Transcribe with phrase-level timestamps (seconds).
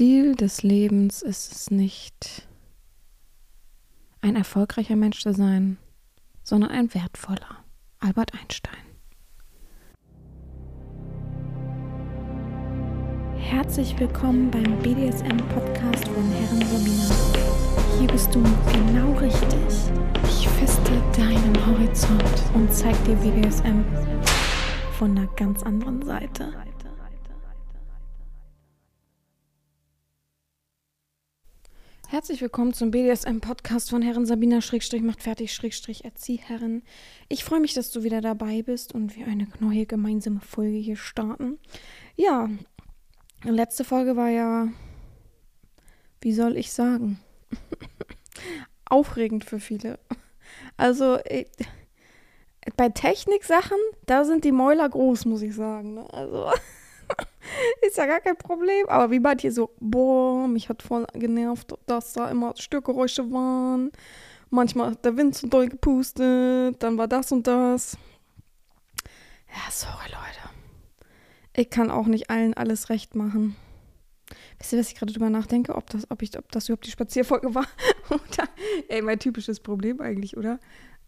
[0.00, 2.48] Ziel des Lebens ist es nicht,
[4.22, 5.76] ein erfolgreicher Mensch zu sein,
[6.42, 7.62] sondern ein wertvoller.
[7.98, 8.80] Albert Einstein.
[13.36, 17.98] Herzlich willkommen beim BDSM-Podcast von Herren Sabina.
[17.98, 18.42] Hier bist du
[18.72, 19.92] genau richtig.
[20.24, 23.84] Ich feste deinen Horizont und zeig dir BDSM
[24.96, 26.54] von einer ganz anderen Seite.
[32.10, 36.82] Herzlich willkommen zum BDSM-Podcast von Herren Sabina Schrägstrich macht fertig Schrägstrich Erzieherin.
[37.28, 40.96] Ich freue mich, dass du wieder dabei bist und wir eine neue gemeinsame Folge hier
[40.96, 41.60] starten.
[42.16, 42.48] Ja,
[43.44, 44.66] letzte Folge war ja,
[46.20, 47.20] wie soll ich sagen,
[48.86, 50.00] aufregend für viele.
[50.76, 51.20] Also
[52.76, 55.94] bei Techniksachen, da sind die Mäuler groß, muss ich sagen.
[55.94, 56.12] Ne?
[56.12, 56.50] Also
[57.82, 58.88] ist ja gar kein Problem.
[58.88, 63.90] Aber wie manche so, boah, mich hat voll genervt, dass da immer Störgeräusche waren.
[64.50, 67.96] Manchmal hat der Wind so doll gepustet, dann war das und das.
[69.48, 70.50] Ja, sorry, Leute.
[71.54, 73.56] Ich kann auch nicht allen alles recht machen.
[74.58, 75.74] Wisst ihr, was ich gerade drüber nachdenke?
[75.74, 77.66] Ob das, ob ich, ob das überhaupt die Spazierfolge war?
[78.10, 78.48] oder,
[78.88, 80.58] ey, mein typisches Problem eigentlich, oder?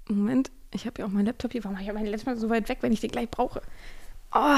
[0.09, 1.63] Moment, ich habe ja auch meinen Laptop hier.
[1.65, 3.63] Warum habe ich meinen Laptop so weit weg, wenn ich den gleich brauche?
[4.35, 4.57] Oh,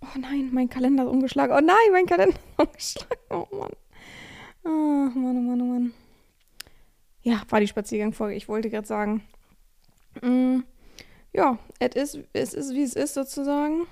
[0.00, 1.54] Oh nein, mein Kalender ist umgeschlagen.
[1.56, 3.20] Oh nein, mein Kalender ist umgeschlagen.
[3.30, 3.72] Oh Mann.
[4.64, 5.94] Oh Mann, oh Mann, oh Mann.
[7.22, 8.36] Ja, war die Spaziergangfolge.
[8.36, 9.22] Ich wollte gerade sagen.
[10.22, 10.60] Mm,
[11.32, 13.86] ja, es ist, es wie es ist, sozusagen.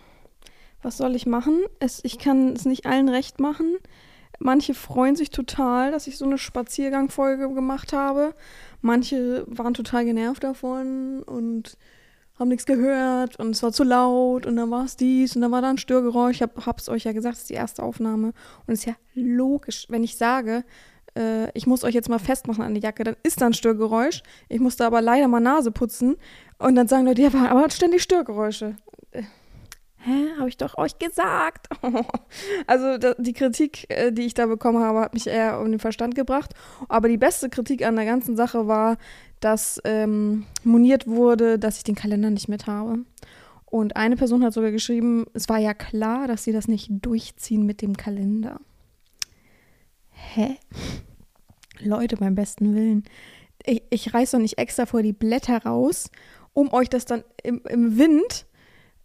[0.82, 1.64] Was soll ich machen?
[1.80, 3.78] Es, ich kann es nicht allen recht machen.
[4.38, 8.34] Manche freuen sich total, dass ich so eine Spaziergangfolge gemacht habe.
[8.80, 11.76] Manche waren total genervt davon und
[12.38, 15.52] haben nichts gehört und es war zu laut und dann war es dies und dann
[15.52, 16.36] war da ein Störgeräusch.
[16.36, 18.32] Ich hab, hab's euch ja gesagt, es ist die erste Aufnahme
[18.66, 20.64] und es ist ja logisch, wenn ich sage,
[21.16, 24.22] äh, ich muss euch jetzt mal festmachen an die Jacke, dann ist da ein Störgeräusch.
[24.48, 26.16] Ich musste aber leider mal Nase putzen
[26.58, 28.76] und dann sagen Leute, ja, aber ständig Störgeräusche.
[29.12, 29.22] Äh,
[29.98, 31.68] hä, habe ich doch euch gesagt.
[32.66, 36.14] also die Kritik, äh, die ich da bekommen habe, hat mich eher um den Verstand
[36.14, 36.52] gebracht.
[36.88, 38.96] Aber die beste Kritik an der ganzen Sache war,
[39.44, 43.00] dass ähm, moniert wurde, dass ich den Kalender nicht mit habe.
[43.66, 47.66] Und eine Person hat sogar geschrieben, es war ja klar, dass sie das nicht durchziehen
[47.66, 48.60] mit dem Kalender.
[50.10, 50.56] Hä?
[51.80, 53.04] Leute, beim besten Willen.
[53.66, 56.10] Ich, ich reiß doch nicht extra vor die Blätter raus,
[56.52, 58.46] um euch das dann im, im Wind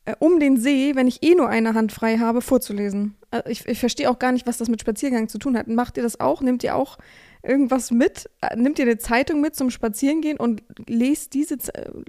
[0.06, 3.16] äh, um den See, wenn ich eh nur eine Hand frei habe, vorzulesen.
[3.32, 5.68] Also ich, ich verstehe auch gar nicht, was das mit Spaziergang zu tun hat.
[5.68, 6.42] Macht ihr das auch?
[6.42, 6.98] Nehmt ihr auch
[7.44, 8.30] irgendwas mit?
[8.42, 11.58] Äh, nimmt ihr eine Zeitung mit zum Spazierengehen und lest diese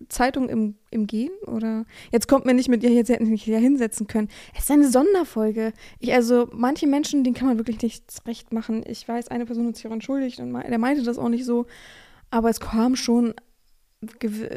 [0.08, 1.32] Zeitung im, im Gehen?
[1.46, 4.28] Oder jetzt kommt mir nicht mit, ja, jetzt hätten Sie mich hier hinsetzen können.
[4.54, 5.72] Es ist eine Sonderfolge.
[5.98, 8.84] Ich, also, manche Menschen, denen kann man wirklich nichts recht machen.
[8.86, 11.66] Ich weiß, eine Person hat sich auch entschuldigt und der meinte das auch nicht so.
[12.30, 13.34] Aber es kam schon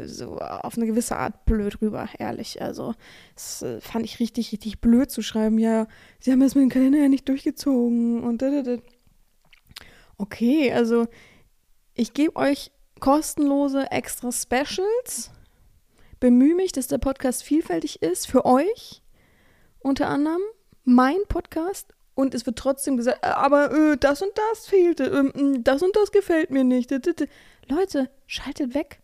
[0.06, 2.62] so auf eine gewisse Art blöd rüber, ehrlich.
[2.62, 2.96] Also,
[3.36, 5.60] das äh, fand ich richtig, richtig blöd zu schreiben.
[5.60, 5.88] Ja,
[6.20, 8.82] sie haben das mit dem Kalender ja nicht durchgezogen und da, da, da.
[10.24, 11.08] Okay, also
[11.96, 15.32] ich gebe euch kostenlose extra Specials.
[16.22, 19.02] Bemühe mich, dass der Podcast vielfältig ist für euch.
[19.80, 20.42] Unter anderem
[20.86, 21.94] mein Podcast.
[22.16, 25.94] Und es wird trotzdem gesagt, äh, aber äh, das und das fehlte, äh, das und
[25.94, 26.92] das gefällt mir nicht.
[27.68, 29.02] Leute, schaltet weg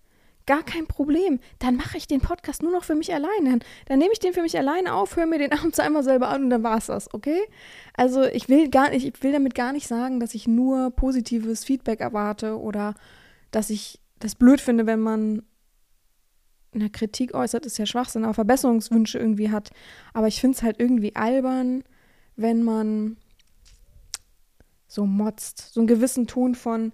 [0.50, 1.40] gar kein Problem.
[1.60, 3.60] Dann mache ich den Podcast nur noch für mich alleine.
[3.86, 6.46] Dann nehme ich den für mich alleine auf, höre mir den abends einmal selber an
[6.46, 7.40] und dann war es das, okay?
[7.94, 11.64] Also ich will gar nicht, ich will damit gar nicht sagen, dass ich nur positives
[11.64, 12.96] Feedback erwarte oder
[13.52, 15.44] dass ich das blöd finde, wenn man
[16.74, 19.70] eine Kritik äußert, ist ja Schwachsinn, aber Verbesserungswünsche irgendwie hat.
[20.16, 21.84] Aber ich finde es halt irgendwie albern,
[22.36, 23.18] wenn man
[24.88, 25.74] so motzt.
[25.74, 26.92] So einen gewissen Ton von,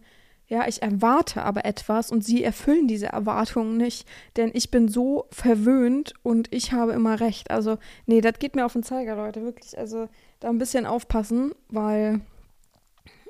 [0.47, 4.07] ja, ich erwarte aber etwas und sie erfüllen diese Erwartungen nicht,
[4.37, 7.49] denn ich bin so verwöhnt und ich habe immer recht.
[7.49, 9.77] Also, nee, das geht mir auf den Zeiger, Leute, wirklich.
[9.77, 10.07] Also,
[10.39, 12.21] da ein bisschen aufpassen, weil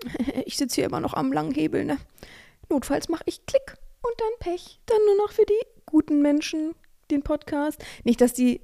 [0.46, 1.98] ich sitze hier immer noch am langen Hebel, ne?
[2.70, 4.80] Notfalls mache ich Klick und dann Pech.
[4.86, 6.74] Dann nur noch für die guten Menschen
[7.12, 7.84] den Podcast.
[8.04, 8.60] Nicht, dass die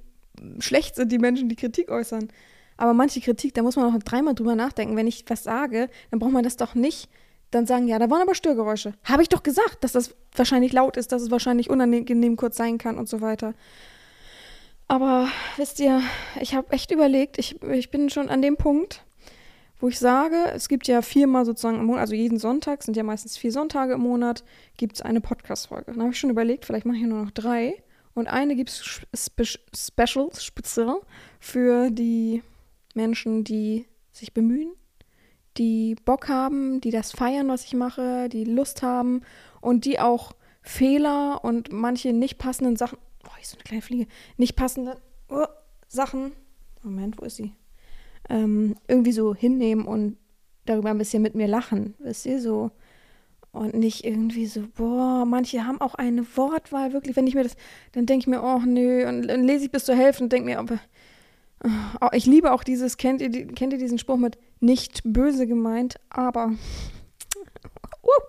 [0.58, 2.28] schlecht sind, die Menschen, die Kritik äußern.
[2.76, 4.96] Aber manche Kritik, da muss man auch dreimal drüber nachdenken.
[4.96, 7.08] Wenn ich was sage, dann braucht man das doch nicht
[7.52, 8.94] dann sagen, ja, da waren aber Störgeräusche.
[9.04, 12.78] Habe ich doch gesagt, dass das wahrscheinlich laut ist, dass es wahrscheinlich unangenehm kurz sein
[12.78, 13.54] kann und so weiter.
[14.88, 16.02] Aber wisst ihr,
[16.40, 19.04] ich habe echt überlegt, ich, ich bin schon an dem Punkt,
[19.80, 23.02] wo ich sage, es gibt ja viermal sozusagen im Monat, also jeden Sonntag, sind ja
[23.02, 24.44] meistens vier Sonntage im Monat,
[24.76, 25.92] gibt es eine Podcast-Folge.
[25.92, 27.82] Dann habe ich schon überlegt, vielleicht mache ich nur noch drei.
[28.14, 31.00] Und eine gibt es spe special, speziell
[31.40, 32.42] für die
[32.94, 34.72] Menschen, die sich bemühen,
[35.58, 39.22] die Bock haben, die das feiern, was ich mache, die Lust haben
[39.60, 40.32] und die auch
[40.62, 44.06] Fehler und manche nicht passenden Sachen, oh, ich so eine kleine Fliege,
[44.36, 45.44] nicht passende oh,
[45.88, 46.32] Sachen,
[46.82, 47.52] Moment, wo ist sie?
[48.28, 50.16] Ähm, irgendwie so hinnehmen und
[50.64, 52.70] darüber ein bisschen mit mir lachen, wisst ihr, so.
[53.50, 57.56] Und nicht irgendwie so, boah, manche haben auch eine Wortwahl, wirklich, wenn ich mir das,
[57.92, 60.46] dann denke ich mir, oh nö, und dann lese ich bis zur Hälfte und denke
[60.46, 60.78] mir, aber,
[62.00, 65.96] oh, ich liebe auch dieses, kennt ihr, kennt ihr diesen Spruch mit nicht böse gemeint,
[66.10, 66.52] aber,
[68.02, 68.22] uh,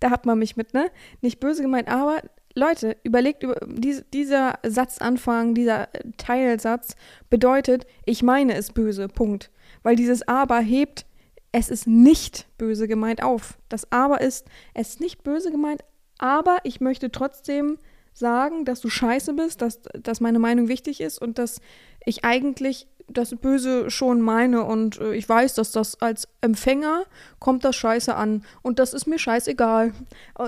[0.00, 0.90] da hat man mich mit, ne?
[1.20, 2.22] Nicht böse gemeint, aber,
[2.54, 6.96] Leute, überlegt über dies, dieser Satzanfang, dieser Teilsatz
[7.30, 9.50] bedeutet, ich meine es böse, Punkt.
[9.82, 11.06] Weil dieses aber hebt
[11.52, 13.58] es ist nicht böse gemeint auf.
[13.68, 15.82] Das aber ist, es ist nicht böse gemeint,
[16.18, 17.78] aber ich möchte trotzdem
[18.12, 21.60] sagen, dass du scheiße bist, dass, dass meine Meinung wichtig ist und dass
[22.04, 27.04] ich eigentlich das Böse schon meine und äh, ich weiß, dass das als Empfänger
[27.38, 29.92] kommt das scheiße an und das ist mir scheißegal.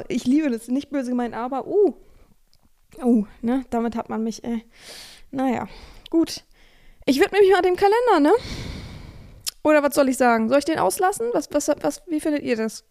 [0.08, 1.94] Ich liebe das, nicht böse gemeint, aber uh,
[3.02, 4.60] uh, ne, damit hat man mich, äh,
[5.30, 5.68] naja,
[6.10, 6.44] gut.
[7.06, 8.32] Ich widme mich mal dem Kalender, ne?
[9.62, 10.48] Oder was soll ich sagen?
[10.48, 11.28] Soll ich den auslassen?
[11.32, 12.84] Was, was, was, wie findet ihr das?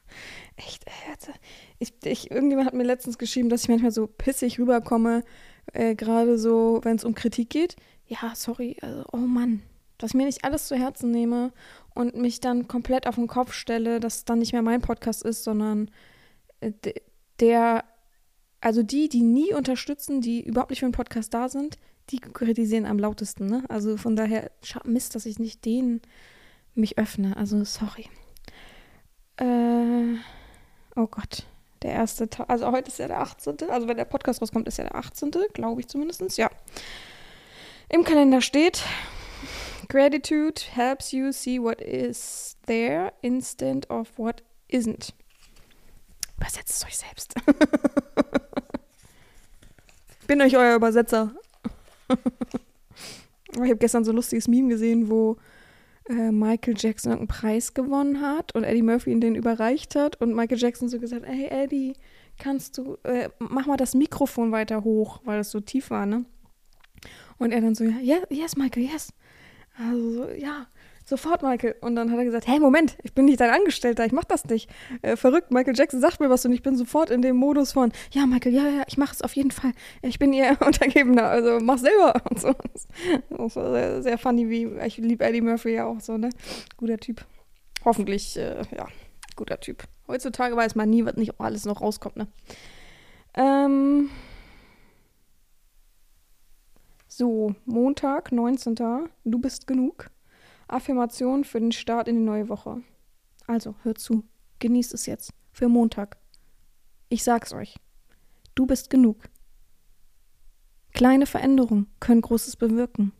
[0.56, 1.32] Echt, äh,
[1.78, 5.22] ich, ich, irgendjemand hat mir letztens geschrieben, dass ich manchmal so pissig rüberkomme,
[5.72, 7.76] äh, gerade so, wenn es um Kritik geht.
[8.08, 9.62] Ja, sorry, also, oh Mann,
[9.98, 11.52] dass ich mir nicht alles zu Herzen nehme
[11.94, 15.22] und mich dann komplett auf den Kopf stelle, dass es dann nicht mehr mein Podcast
[15.22, 15.90] ist, sondern
[16.60, 16.72] äh,
[17.38, 17.84] der,
[18.60, 21.78] also die, die nie unterstützen, die überhaupt nicht für den Podcast da sind,
[22.10, 23.64] die kritisieren am lautesten, ne?
[23.68, 24.50] Also von daher,
[24.84, 26.00] Mist, dass ich nicht denen
[26.74, 27.36] mich öffne.
[27.36, 28.08] Also sorry.
[29.36, 30.16] Äh,
[30.96, 31.44] oh Gott.
[31.82, 33.56] Der erste Tag, also heute ist ja der 18.
[33.68, 35.30] Also wenn der Podcast rauskommt, ist ja der 18.
[35.52, 36.50] Glaube ich zumindest, ja.
[37.90, 38.84] Im Kalender steht,
[39.88, 45.14] Gratitude helps you see what is there instead of what isn't.
[46.36, 47.34] Übersetzt es euch selbst.
[50.26, 51.34] Bin euch euer Übersetzer.
[53.52, 55.38] ich habe gestern so ein lustiges Meme gesehen, wo
[56.10, 60.34] äh, Michael Jackson einen Preis gewonnen hat und Eddie Murphy ihn den überreicht hat und
[60.34, 61.94] Michael Jackson so gesagt, hey Eddie,
[62.38, 66.26] kannst du, äh, mach mal das Mikrofon weiter hoch, weil das so tief war, ne?
[67.38, 69.12] Und er dann so, ja, yes, Michael, yes.
[69.78, 70.66] Also, ja,
[71.04, 71.76] sofort, Michael.
[71.80, 74.44] Und dann hat er gesagt, hey, Moment, ich bin nicht dein Angestellter, ich mach das
[74.46, 74.68] nicht.
[75.02, 77.92] Äh, verrückt, Michael Jackson sagt mir was und ich bin sofort in dem Modus von,
[78.10, 79.72] ja, Michael, ja, ja, ich mach es auf jeden Fall.
[80.02, 82.14] Ich bin ihr Untergebener, also mach selber.
[82.30, 82.54] Und so.
[83.30, 86.30] Das war sehr, sehr funny, wie, ich liebe Eddie Murphy ja auch so, ne?
[86.76, 87.24] Guter Typ.
[87.84, 88.86] Hoffentlich, äh, ja,
[89.36, 89.84] guter Typ.
[90.08, 92.26] Heutzutage weiß man nie, was nicht alles noch rauskommt, ne?
[93.34, 94.10] Ähm.
[97.18, 98.76] So, Montag, 19.
[99.24, 100.08] Du bist genug.
[100.68, 102.80] Affirmation für den Start in die neue Woche.
[103.48, 104.22] Also, hört zu.
[104.60, 105.34] Genießt es jetzt.
[105.50, 106.16] Für Montag.
[107.08, 107.74] Ich sag's euch.
[108.54, 109.28] Du bist genug.
[110.92, 113.10] Kleine Veränderungen können Großes bewirken.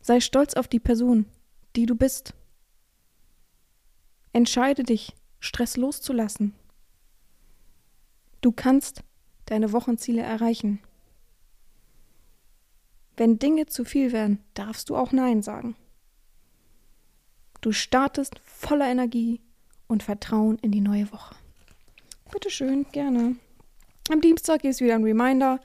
[0.00, 1.26] Sei stolz auf die Person,
[1.76, 2.32] die du bist.
[4.32, 6.54] Entscheide dich, Stress loszulassen.
[8.40, 9.02] Du kannst
[9.44, 10.80] deine Wochenziele erreichen.
[13.16, 15.76] Wenn Dinge zu viel werden, darfst du auch Nein sagen.
[17.60, 19.40] Du startest voller Energie
[19.86, 21.34] und Vertrauen in die neue Woche.
[22.30, 23.36] Bitteschön, gerne.
[24.10, 25.60] Am Dienstag ist wieder ein Reminder.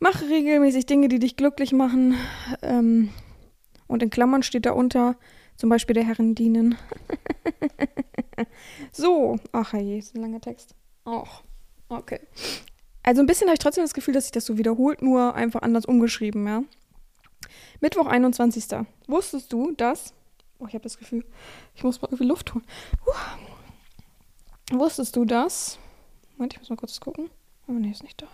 [0.00, 2.14] Mache regelmäßig Dinge, die dich glücklich machen.
[2.62, 3.10] Ähm,
[3.88, 5.16] und in Klammern steht da unter,
[5.56, 6.76] zum Beispiel der Herren dienen.
[8.92, 10.74] so, ach je, ist ein langer Text.
[11.04, 11.42] Ach,
[11.88, 12.20] okay.
[13.02, 15.62] Also ein bisschen habe ich trotzdem das Gefühl, dass sich das so wiederholt, nur einfach
[15.62, 16.62] anders umgeschrieben, ja.
[17.80, 18.64] Mittwoch, 21.
[19.06, 20.14] Wusstest du, dass.
[20.58, 21.24] Oh, ich habe das Gefühl,
[21.74, 22.64] ich muss mal irgendwie Luft holen.
[23.06, 24.78] Uh.
[24.78, 25.78] Wusstest du, dass.
[26.36, 27.30] Moment, ich muss mal kurz gucken.
[27.68, 28.26] Oh, nee, ist nicht da.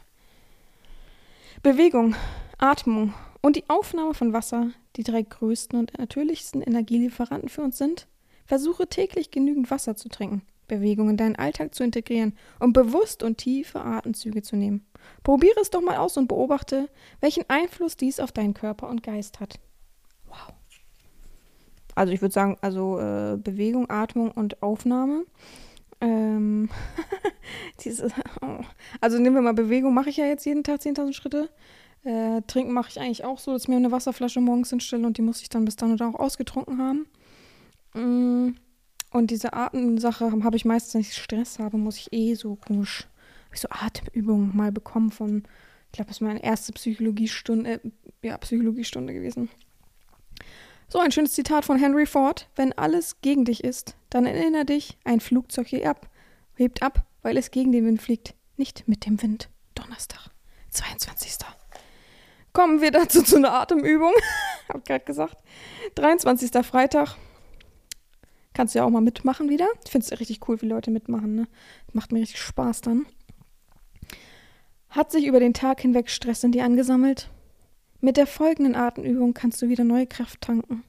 [1.62, 2.14] Bewegung,
[2.58, 8.06] Atmung und die Aufnahme von Wasser die drei größten und natürlichsten Energielieferanten für uns sind.
[8.46, 10.42] Versuche täglich genügend Wasser zu trinken.
[10.68, 14.86] Bewegung in deinen Alltag zu integrieren und bewusst und tiefe Atemzüge zu nehmen.
[15.22, 16.88] Probiere es doch mal aus und beobachte,
[17.20, 19.58] welchen Einfluss dies auf deinen Körper und Geist hat.
[20.26, 20.54] Wow.
[21.94, 25.24] Also ich würde sagen, also äh, Bewegung, Atmung und Aufnahme.
[26.00, 26.68] Ähm,
[27.84, 28.08] diese,
[28.42, 28.64] oh.
[29.00, 31.50] Also nehmen wir mal Bewegung, mache ich ja jetzt jeden Tag 10.000 Schritte.
[32.02, 35.16] Äh, trinken mache ich eigentlich auch so, dass ich mir eine Wasserflasche morgens hinstelle und
[35.16, 37.06] die muss ich dann bis dann oder auch ausgetrunken haben.
[37.94, 38.56] Mm.
[39.14, 43.06] Und diese Atemsache habe ich meistens, wenn ich Stress habe, muss ich eh so komisch,
[43.44, 45.44] habe ich so Atemübungen mal bekommen von,
[45.86, 47.78] ich glaube, das ist meine erste Psychologiestunde, äh,
[48.22, 49.50] ja, Psychologiestunde gewesen.
[50.88, 52.48] So ein schönes Zitat von Henry Ford.
[52.56, 56.10] Wenn alles gegen dich ist, dann erinnere dich, ein Flugzeug hebt ab,
[56.56, 59.48] hebt ab, weil es gegen den Wind fliegt, nicht mit dem Wind.
[59.76, 60.30] Donnerstag,
[60.70, 61.36] 22.
[62.52, 64.12] Kommen wir dazu zu einer Atemübung.
[64.68, 65.36] Hab ich gerade gesagt.
[65.94, 66.66] 23.
[66.66, 67.16] Freitag.
[68.54, 69.66] Kannst du ja auch mal mitmachen wieder.
[69.84, 71.34] Ich finde es richtig cool, wie Leute mitmachen.
[71.34, 71.48] Ne?
[71.92, 73.04] Macht mir richtig Spaß dann.
[74.88, 77.28] Hat sich über den Tag hinweg Stress in dir angesammelt?
[78.00, 80.84] Mit der folgenden Atemübung kannst du wieder neue Kraft tanken.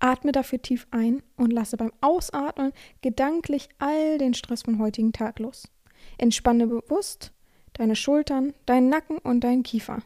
[0.00, 5.38] Atme dafür tief ein und lasse beim Ausatmen gedanklich all den Stress vom heutigen Tag
[5.38, 5.68] los.
[6.18, 7.32] Entspanne bewusst
[7.74, 9.98] deine Schultern, deinen Nacken und deinen Kiefer.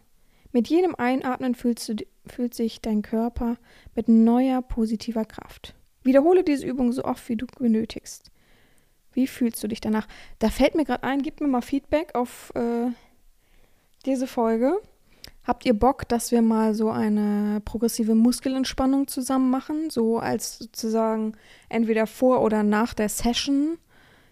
[0.52, 1.96] Mit jedem Einatmen fühlst du,
[2.26, 3.56] fühlt sich dein Körper
[3.94, 5.74] mit neuer positiver Kraft.
[6.08, 8.30] Wiederhole diese Übung so oft, wie du benötigst.
[9.12, 10.08] Wie fühlst du dich danach?
[10.38, 12.90] Da fällt mir gerade ein, gib mir mal Feedback auf äh,
[14.06, 14.80] diese Folge.
[15.44, 19.90] Habt ihr Bock, dass wir mal so eine progressive Muskelentspannung zusammen machen?
[19.90, 21.34] So als sozusagen
[21.68, 23.76] entweder vor oder nach der Session,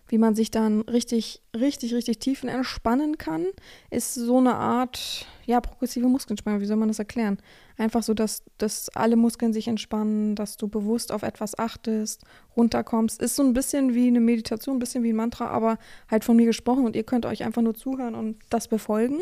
[0.08, 3.46] wie man sich dann richtig, richtig, richtig tiefen entspannen kann,
[3.90, 6.60] ist so eine Art, ja, progressive Muskelentspannung.
[6.60, 7.38] Wie soll man das erklären?
[7.76, 12.24] Einfach so, dass, dass alle Muskeln sich entspannen, dass du bewusst auf etwas achtest,
[12.56, 13.20] runterkommst.
[13.20, 16.36] Ist so ein bisschen wie eine Meditation, ein bisschen wie ein Mantra, aber halt von
[16.36, 19.20] mir gesprochen und ihr könnt euch einfach nur zuhören und das befolgen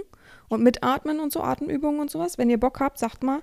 [0.48, 2.36] und mitatmen und so, Atemübungen und sowas.
[2.38, 3.40] Wenn ihr Bock habt, sagt mal.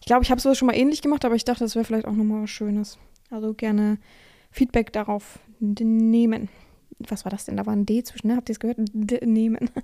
[0.00, 2.06] Ich glaube, ich habe es schon mal ähnlich gemacht, aber ich dachte, das wäre vielleicht
[2.06, 2.98] auch nochmal was Schönes.
[3.30, 3.98] Also gerne
[4.50, 6.48] Feedback darauf nehmen.
[6.98, 7.56] Was war das denn?
[7.56, 8.36] Da war ein D zwischen, ne?
[8.36, 8.78] Habt ihr es gehört?
[8.80, 9.70] D nehmen.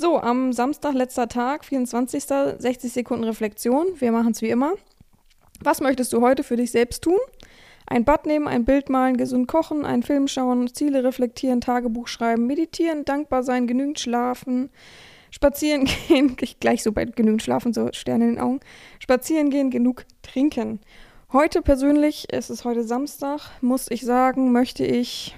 [0.00, 2.22] So, am Samstag, letzter Tag, 24.
[2.22, 3.86] 60 Sekunden Reflexion.
[3.98, 4.74] Wir machen es wie immer.
[5.60, 7.18] Was möchtest du heute für dich selbst tun?
[7.86, 12.46] Ein Bad nehmen, ein Bild malen, gesund kochen, einen Film schauen, Ziele reflektieren, Tagebuch schreiben,
[12.46, 14.70] meditieren, dankbar sein, genügend schlafen,
[15.30, 18.60] spazieren gehen, gleich so bei genügend schlafen, so Sterne in den Augen,
[19.00, 20.80] spazieren gehen, genug trinken.
[21.32, 25.34] Heute persönlich, es ist heute Samstag, muss ich sagen, möchte ich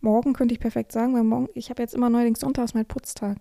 [0.00, 3.38] Morgen könnte ich perfekt sagen, weil morgen, ich habe jetzt immer neuerdings sonntags mein Putztag.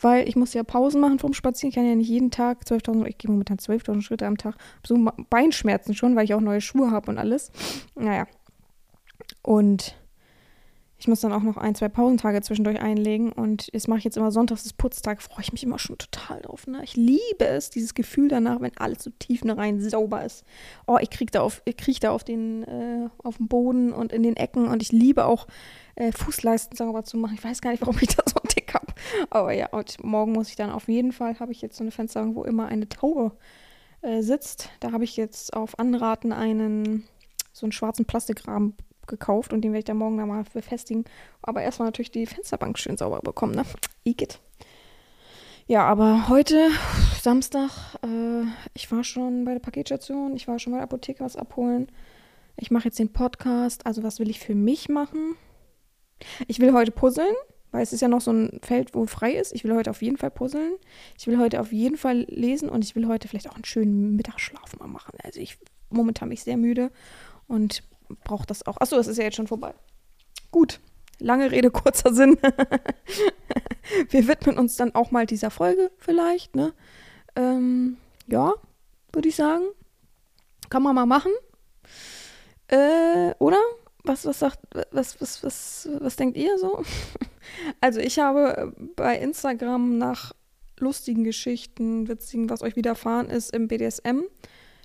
[0.00, 1.68] Weil ich muss ja Pausen machen vom Spazieren.
[1.68, 4.56] Ich kann ja nicht jeden Tag 12.000, ich gehe momentan 12.000 Schritte am Tag.
[4.86, 4.96] So
[5.28, 7.52] Beinschmerzen schon, weil ich auch neue Schuhe habe und alles.
[7.94, 8.26] Naja.
[9.42, 9.99] Und
[11.00, 13.32] ich muss dann auch noch ein, zwei Pausentage zwischendurch einlegen.
[13.32, 15.22] Und das mache ich jetzt immer sonntags, das Putztag.
[15.22, 16.66] Freue ich mich immer schon total drauf.
[16.66, 16.82] Ne?
[16.84, 20.44] Ich liebe es, dieses Gefühl danach, wenn alles so tief rein sauber ist.
[20.86, 24.12] Oh, ich kriege da auf, ich krieg da auf den, äh, auf dem Boden und
[24.12, 24.68] in den Ecken.
[24.68, 25.46] Und ich liebe auch
[25.94, 27.34] äh, Fußleisten sauber zu machen.
[27.34, 28.92] Ich weiß gar nicht, warum ich das so dick habe.
[29.30, 31.92] Aber ja, und morgen muss ich dann auf jeden Fall, habe ich jetzt so eine
[31.92, 33.32] Fenster, wo immer eine Taube
[34.02, 34.68] äh, sitzt.
[34.80, 37.04] Da habe ich jetzt auf Anraten einen,
[37.54, 38.74] so einen schwarzen Plastikrahmen
[39.10, 41.04] gekauft und den werde ich dann morgen dann mal befestigen.
[41.42, 43.64] Aber erstmal natürlich die Fensterbank schön sauber bekommen, ne?
[44.04, 44.40] Igitt.
[45.66, 46.70] Ja, aber heute,
[47.20, 47.70] Samstag,
[48.02, 51.92] äh, ich war schon bei der Paketstation, ich war schon bei der Apotheke was abholen.
[52.56, 53.86] Ich mache jetzt den Podcast.
[53.86, 55.36] Also, was will ich für mich machen?
[56.48, 57.34] Ich will heute puzzeln,
[57.70, 59.54] weil es ist ja noch so ein Feld, wo frei ist.
[59.54, 60.72] Ich will heute auf jeden Fall puzzeln.
[61.16, 64.16] Ich will heute auf jeden Fall lesen und ich will heute vielleicht auch einen schönen
[64.16, 65.16] Mittagsschlaf mal machen.
[65.22, 65.56] Also ich
[65.90, 66.90] momentan bin ich sehr müde
[67.46, 67.82] und
[68.24, 68.76] brauche das auch.
[68.78, 69.74] Achso, es ist ja jetzt schon vorbei.
[70.50, 70.80] Gut.
[71.18, 72.38] Lange Rede, kurzer Sinn.
[74.08, 76.72] Wir widmen uns dann auch mal dieser Folge vielleicht, ne?
[77.36, 78.54] Ähm, ja,
[79.12, 79.64] würde ich sagen.
[80.68, 81.32] Kann man mal machen.
[82.68, 83.58] Äh, oder?
[84.04, 84.60] Was, was sagt,
[84.92, 86.82] was, was, was, was denkt ihr so?
[87.80, 90.32] Also ich habe bei Instagram nach
[90.78, 94.22] lustigen Geschichten, witzigen, was euch widerfahren ist im BDSM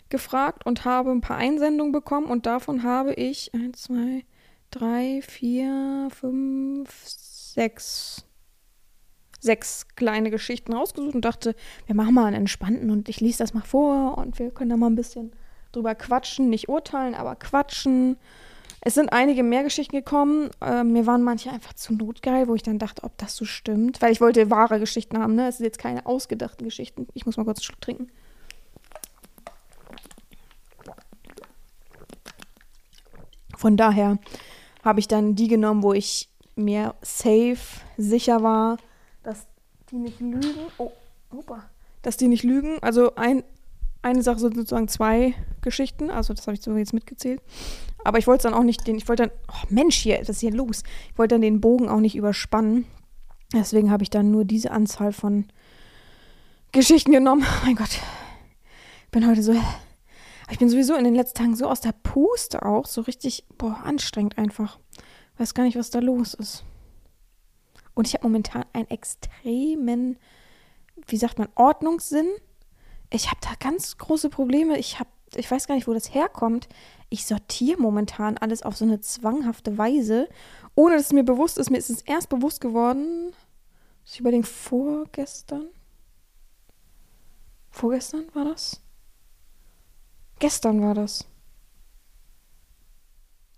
[0.09, 4.23] gefragt und habe ein paar Einsendungen bekommen und davon habe ich 1, 2,
[4.71, 8.25] 3, 4, 5, 6,
[9.39, 13.53] sechs kleine Geschichten rausgesucht und dachte, wir machen mal einen entspannten und ich lese das
[13.53, 15.31] mal vor und wir können da mal ein bisschen
[15.71, 18.17] drüber quatschen, nicht urteilen, aber quatschen
[18.87, 20.51] es sind einige mehr Geschichten gekommen.
[20.61, 23.99] Äh, mir waren manche einfach zu notgeil, wo ich dann dachte, ob das so stimmt.
[23.99, 25.47] Weil ich wollte wahre Geschichten haben, ne?
[25.47, 27.07] Es sind jetzt keine ausgedachten Geschichten.
[27.15, 28.11] Ich muss mal kurz einen Schluck trinken.
[33.57, 34.17] Von daher
[34.83, 37.57] habe ich dann die genommen, wo ich mir safe
[37.97, 38.77] sicher war,
[39.23, 39.47] dass
[39.91, 40.67] die nicht lügen.
[40.77, 40.91] Oh,
[41.31, 41.63] opa.
[42.01, 42.77] Dass die nicht lügen.
[42.81, 43.43] Also ein,
[44.01, 46.09] eine Sache sind sozusagen zwei Geschichten.
[46.09, 47.41] Also das habe ich so jetzt mitgezählt.
[48.03, 50.39] Aber ich wollte dann auch nicht den, ich wollte dann, oh Mensch, hier, was ist
[50.41, 50.83] hier los?
[51.11, 52.85] Ich wollte dann den Bogen auch nicht überspannen.
[53.51, 55.45] Deswegen habe ich dann nur diese Anzahl von
[56.71, 57.43] Geschichten genommen.
[57.43, 57.99] Oh mein Gott.
[59.05, 59.55] Ich bin heute so.
[60.49, 62.85] Ich bin sowieso in den letzten Tagen so aus der Puste auch.
[62.85, 64.79] So richtig, boah, anstrengend einfach.
[65.37, 66.63] Weiß gar nicht, was da los ist.
[67.93, 70.17] Und ich habe momentan einen extremen,
[71.07, 72.29] wie sagt man, Ordnungssinn.
[73.09, 74.77] Ich habe da ganz große Probleme.
[74.77, 76.69] Ich habe ich weiß gar nicht, wo das herkommt.
[77.09, 80.29] Ich sortiere momentan alles auf so eine zwanghafte Weise,
[80.75, 81.71] ohne dass es mir bewusst ist.
[81.71, 83.33] Mir ist es erst bewusst geworden,
[84.05, 85.67] ich überlege, vorgestern?
[87.71, 88.81] Vorgestern war das?
[90.39, 91.25] Gestern war das.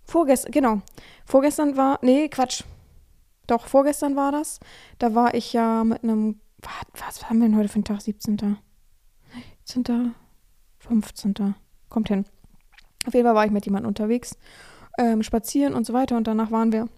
[0.04, 0.80] Vorgestern, genau.
[1.26, 2.64] Vorgestern war, nee, Quatsch.
[3.46, 4.60] Doch, vorgestern war das.
[4.98, 8.00] Da war ich ja mit einem, was, was haben wir denn heute für einen Tag?
[8.00, 8.56] 17.
[9.64, 10.14] 17.
[10.78, 11.54] 15.
[11.88, 12.24] Kommt hin.
[13.06, 14.36] Auf jeden Fall war ich mit jemandem unterwegs,
[14.98, 16.16] ähm, spazieren und so weiter.
[16.16, 16.88] Und danach waren wir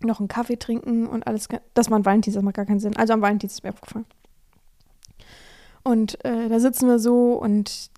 [0.00, 1.48] noch einen Kaffee trinken und alles.
[1.74, 2.96] Das war ein Valentinstag, das macht gar keinen Sinn.
[2.96, 4.06] Also am Valentinstag ist mir aufgefallen.
[5.84, 7.90] Und äh, da sitzen wir so und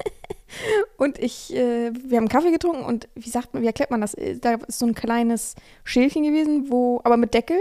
[0.96, 4.14] und ich, äh, wir haben Kaffee getrunken und wie sagt man, wie erklärt man das?
[4.14, 5.54] Äh, da ist so ein kleines
[5.84, 7.60] Schälchen gewesen, wo, aber mit Deckel,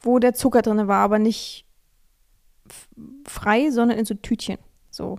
[0.00, 1.66] wo der Zucker drin war, aber nicht
[3.26, 4.58] frei, sondern in so Tütchen.
[4.90, 5.18] So.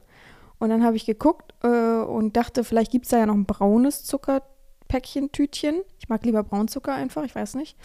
[0.59, 3.45] Und dann habe ich geguckt äh, und dachte, vielleicht gibt es da ja noch ein
[3.45, 5.81] braunes Zuckerpäckchen, Tütchen.
[5.99, 7.77] Ich mag lieber Braunzucker einfach, ich weiß nicht.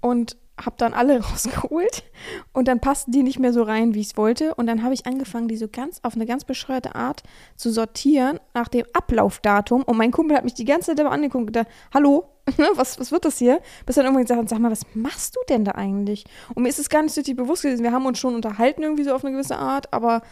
[0.00, 2.04] Und habe dann alle rausgeholt
[2.52, 4.54] und dann passten die nicht mehr so rein, wie ich es wollte.
[4.54, 7.22] Und dann habe ich angefangen, die so ganz auf eine ganz bescheuerte Art
[7.56, 9.82] zu sortieren nach dem Ablaufdatum.
[9.82, 12.28] Und mein Kumpel hat mich die ganze Zeit immer angeguckt und gedacht, hallo,
[12.74, 13.60] was, was wird das hier?
[13.86, 16.24] Bis dann irgendwann gesagt, sag mal, was machst du denn da eigentlich?
[16.54, 17.82] Und mir ist es gar nicht so richtig bewusst gewesen.
[17.82, 20.22] Wir haben uns schon unterhalten irgendwie so auf eine gewisse Art, aber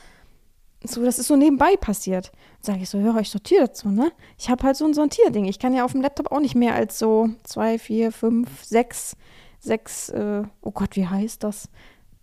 [0.85, 2.33] so, das ist so nebenbei passiert.
[2.61, 4.13] Sage ich so, ja, ich sortiere dazu, ne?
[4.37, 5.45] Ich habe halt so ein Sortierding.
[5.45, 9.17] Ich kann ja auf dem Laptop auch nicht mehr als so zwei, vier, fünf, sechs
[9.63, 11.69] sechs, äh, oh Gott, wie heißt das?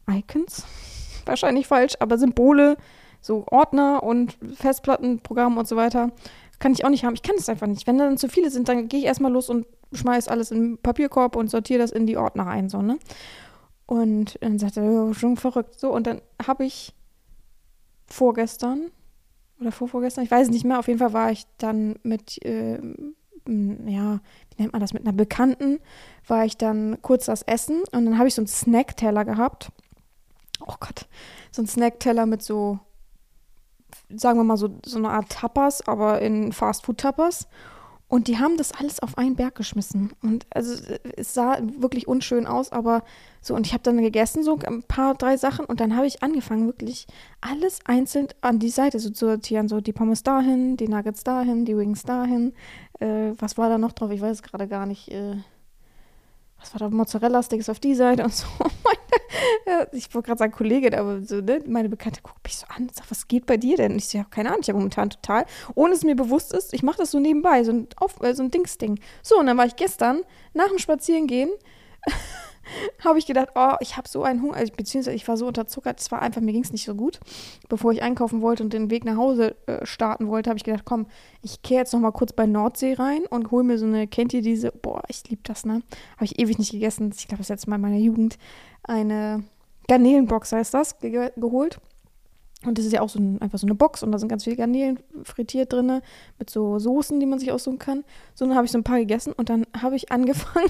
[0.09, 0.65] Icons?
[1.25, 2.77] Wahrscheinlich falsch, aber Symbole,
[3.21, 6.11] so Ordner und Festplattenprogramm und so weiter.
[6.59, 7.13] Kann ich auch nicht haben.
[7.13, 7.87] Ich kann es einfach nicht.
[7.87, 10.77] Wenn dann zu viele sind, dann gehe ich erstmal los und schmeiß alles in den
[10.77, 12.99] Papierkorb und sortiere das in die Ordner ein, so, ne?
[13.85, 15.79] Und dann sagt er, oh, schon verrückt.
[15.79, 16.93] So, und dann habe ich
[18.05, 18.91] vorgestern
[19.59, 22.79] oder vorvorgestern, ich weiß es nicht mehr, auf jeden Fall war ich dann mit, äh,
[23.87, 25.79] ja, wie nennt man das, mit einer Bekannten,
[26.27, 29.71] war ich dann kurz das Essen und dann habe ich so einen Snackteller gehabt.
[30.65, 31.07] Oh Gott,
[31.51, 32.79] so einen Snackteller mit so,
[34.09, 37.47] sagen wir mal, so, so eine Art Tapas, aber in Fastfood-Tapas.
[38.09, 40.11] Und die haben das alles auf einen Berg geschmissen.
[40.23, 40.83] Und also
[41.15, 43.03] es sah wirklich unschön aus, aber
[43.39, 46.23] so, und ich habe dann gegessen, so ein paar, drei Sachen, und dann habe ich
[46.23, 47.05] angefangen, wirklich
[47.39, 49.69] alles einzeln an die Seite so zu sortieren.
[49.69, 52.53] So die Pommes dahin, die Nuggets dahin, die Wings dahin.
[52.99, 54.09] Äh, was war da noch drauf?
[54.09, 55.09] Ich weiß es gerade gar nicht.
[55.09, 55.37] Äh,
[56.59, 58.45] was war da, Mozzarella-Sticks auf die Seite und so.
[59.91, 62.95] ich wollte gerade sagen, Kollegin, aber so, ne, meine Bekannte guckt mich so an und
[62.95, 63.93] sagt, was geht bei dir denn?
[63.93, 65.45] Und ich so, ja, keine Ahnung, ich habe momentan total,
[65.75, 68.43] ohne es mir bewusst ist, ich mache das so nebenbei, so ein, Auf, äh, so
[68.43, 68.99] ein Dingsding.
[69.21, 71.49] So, und dann war ich gestern nach dem Spazierengehen
[73.03, 75.99] habe ich gedacht, oh, ich habe so einen Hunger, also, beziehungsweise ich war so unterzuckert,
[75.99, 77.19] es war einfach, mir ging es nicht so gut.
[77.67, 80.85] Bevor ich einkaufen wollte und den Weg nach Hause äh, starten wollte, habe ich gedacht,
[80.85, 81.07] komm,
[81.41, 84.33] ich kehre jetzt noch mal kurz bei Nordsee rein und hole mir so eine, kennt
[84.33, 85.81] ihr diese, boah, ich liebe das, ne?
[86.15, 88.37] Habe ich ewig nicht gegessen, ich glaube, das letzte Mal in meiner Jugend,
[88.83, 89.43] eine
[89.87, 91.79] Garnelenbox heißt das, ge geholt.
[92.65, 94.43] Und das ist ja auch so ein, einfach so eine Box und da sind ganz
[94.43, 96.01] viele Garnelen frittiert drin
[96.37, 98.03] mit so Soßen, die man sich aussuchen kann.
[98.35, 100.69] So, dann habe ich so ein paar gegessen und dann habe ich angefangen,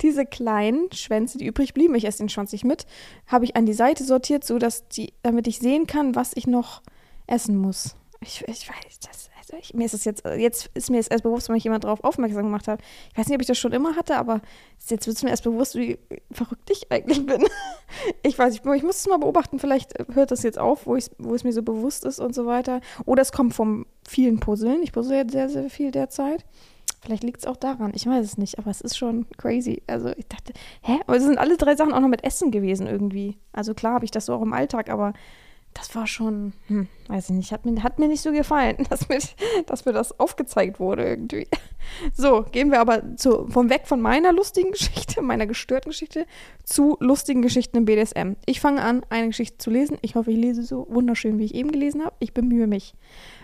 [0.00, 2.86] diese kleinen Schwänze, die übrig blieben, ich esse den Schwanz nicht mit,
[3.26, 6.46] habe ich an die Seite sortiert, so dass die, damit ich sehen kann, was ich
[6.46, 6.80] noch
[7.26, 7.96] essen muss.
[8.20, 9.25] Ich, ich weiß, das,
[9.60, 12.02] ich, mir ist es jetzt, jetzt ist mir jetzt erst bewusst, wenn mich jemand darauf
[12.02, 12.80] aufmerksam gemacht hat.
[13.12, 14.40] Ich weiß nicht, ob ich das schon immer hatte, aber
[14.88, 15.98] jetzt wird es mir erst bewusst, wie
[16.32, 17.44] verrückt ich eigentlich bin.
[18.22, 21.34] Ich weiß, ich, ich muss es mal beobachten, vielleicht hört das jetzt auf, wo, wo
[21.34, 22.80] es mir so bewusst ist und so weiter.
[23.04, 24.82] Oder es kommt vom vielen Puzzeln.
[24.82, 26.44] Ich puzzle jetzt sehr, sehr viel derzeit.
[27.00, 29.82] Vielleicht liegt es auch daran, ich weiß es nicht, aber es ist schon crazy.
[29.86, 30.98] Also ich dachte, hä?
[31.06, 33.38] Aber es sind alle drei Sachen auch noch mit Essen gewesen irgendwie.
[33.52, 35.12] Also klar habe ich das so auch im Alltag, aber
[35.76, 39.08] das war schon, hm, weiß ich nicht, hat mir, hat mir nicht so gefallen, dass
[39.08, 39.18] mir,
[39.66, 41.46] dass mir das aufgezeigt wurde irgendwie.
[42.14, 46.26] So, gehen wir aber zu, vom weg von meiner lustigen Geschichte, meiner gestörten Geschichte,
[46.64, 48.32] zu lustigen Geschichten im BDSM.
[48.46, 49.98] Ich fange an, eine Geschichte zu lesen.
[50.00, 52.16] Ich hoffe, ich lese so wunderschön, wie ich eben gelesen habe.
[52.20, 52.94] Ich bemühe mich.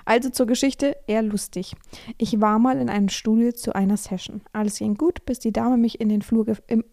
[0.04, 1.74] Also zur Geschichte, eher lustig.
[2.18, 4.40] Ich war mal in einem Studio zu einer Session.
[4.52, 6.84] Alles ging gut, bis die Dame mich in den Flur, im,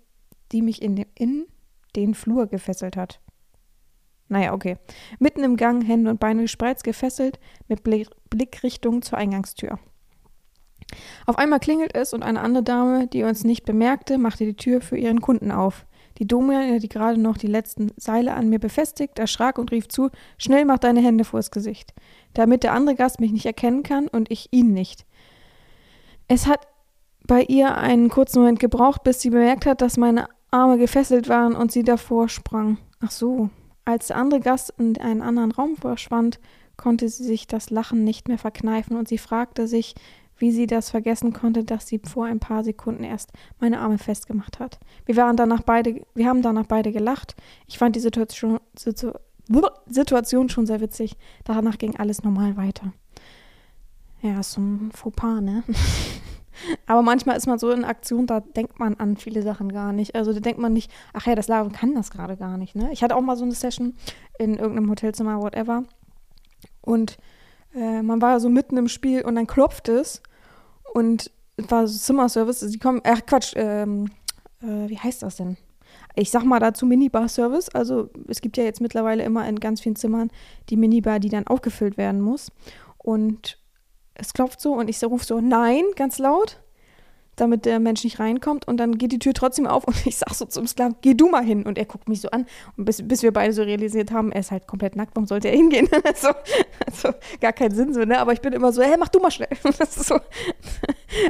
[0.52, 1.45] die mich in den, in
[1.95, 3.21] den Flur gefesselt hat.
[4.30, 4.78] Naja, okay.
[5.20, 9.80] Mitten im Gang, Hände und Beine gespreizt, gefesselt, mit Blickrichtung zur Eingangstür.
[11.26, 14.82] Auf einmal klingelt es und eine andere Dame, die uns nicht bemerkte, machte die Tür
[14.82, 15.86] für ihren Kunden auf.
[16.18, 20.10] Die Domina, die gerade noch die letzten Seile an mir befestigt, erschrak und rief zu:
[20.38, 21.94] Schnell mach deine Hände vors Gesicht,
[22.34, 25.06] damit der andere Gast mich nicht erkennen kann und ich ihn nicht.
[26.28, 26.68] Es hat
[27.26, 31.56] bei ihr einen kurzen Moment gebraucht, bis sie bemerkt hat, dass meine Arme gefesselt waren
[31.56, 32.80] und sie davor sprang.
[33.00, 33.50] Ach so,
[33.89, 36.39] als der andere Gast in einen anderen Raum verschwand,
[36.78, 39.95] konnte sie sich das Lachen nicht mehr verkneifen und sie fragte sich,
[40.38, 44.60] wie sie das vergessen konnte, dass sie vor ein paar Sekunden erst meine Arme festgemacht
[44.60, 44.80] hat.
[45.06, 47.36] Wir waren danach beide, wir haben danach beide gelacht.
[47.67, 48.60] Ich fand die Situation,
[49.88, 51.17] Situation schon sehr witzig.
[51.43, 52.93] Danach ging alles normal weiter.
[54.21, 55.63] Ja, ist so ein Fauxpas, ne?
[56.86, 60.15] Aber manchmal ist man so in Aktion, da denkt man an viele Sachen gar nicht.
[60.15, 62.76] Also da denkt man nicht, ach ja, das Lava kann das gerade gar nicht.
[62.76, 62.89] Ne?
[62.91, 63.95] Ich hatte auch mal so eine Session
[64.38, 65.84] in irgendeinem Hotelzimmer, whatever.
[66.82, 67.17] Und
[67.76, 70.22] äh, man war so mitten im Spiel und dann klopft es
[70.93, 72.62] und es war so Zimmerservice.
[72.62, 74.10] Sie kommen, ach Quatsch, ähm,
[74.62, 75.58] äh, wie heißt das denn?
[76.15, 77.69] Ich sag mal dazu Minibar-Service.
[77.69, 80.32] Also es gibt ja jetzt mittlerweile immer in ganz vielen Zimmern
[80.69, 82.52] die Minibar, die dann aufgefüllt werden muss.
[82.98, 83.59] Und
[84.20, 86.60] es klopft so und ich rufe so Nein ganz laut
[87.40, 88.68] damit der Mensch nicht reinkommt.
[88.68, 91.30] Und dann geht die Tür trotzdem auf und ich sage so zum Sklaven, geh du
[91.30, 91.64] mal hin.
[91.64, 92.46] Und er guckt mich so an.
[92.78, 95.50] Und bis, bis wir beide so realisiert haben, er ist halt komplett nackt, warum sollte
[95.50, 95.88] er hingehen?
[96.04, 96.30] also,
[96.86, 97.10] also
[97.42, 98.20] gar keinen Sinn so, ne?
[98.20, 99.50] Aber ich bin immer so, hey, mach du mal schnell.
[99.90, 100.20] so.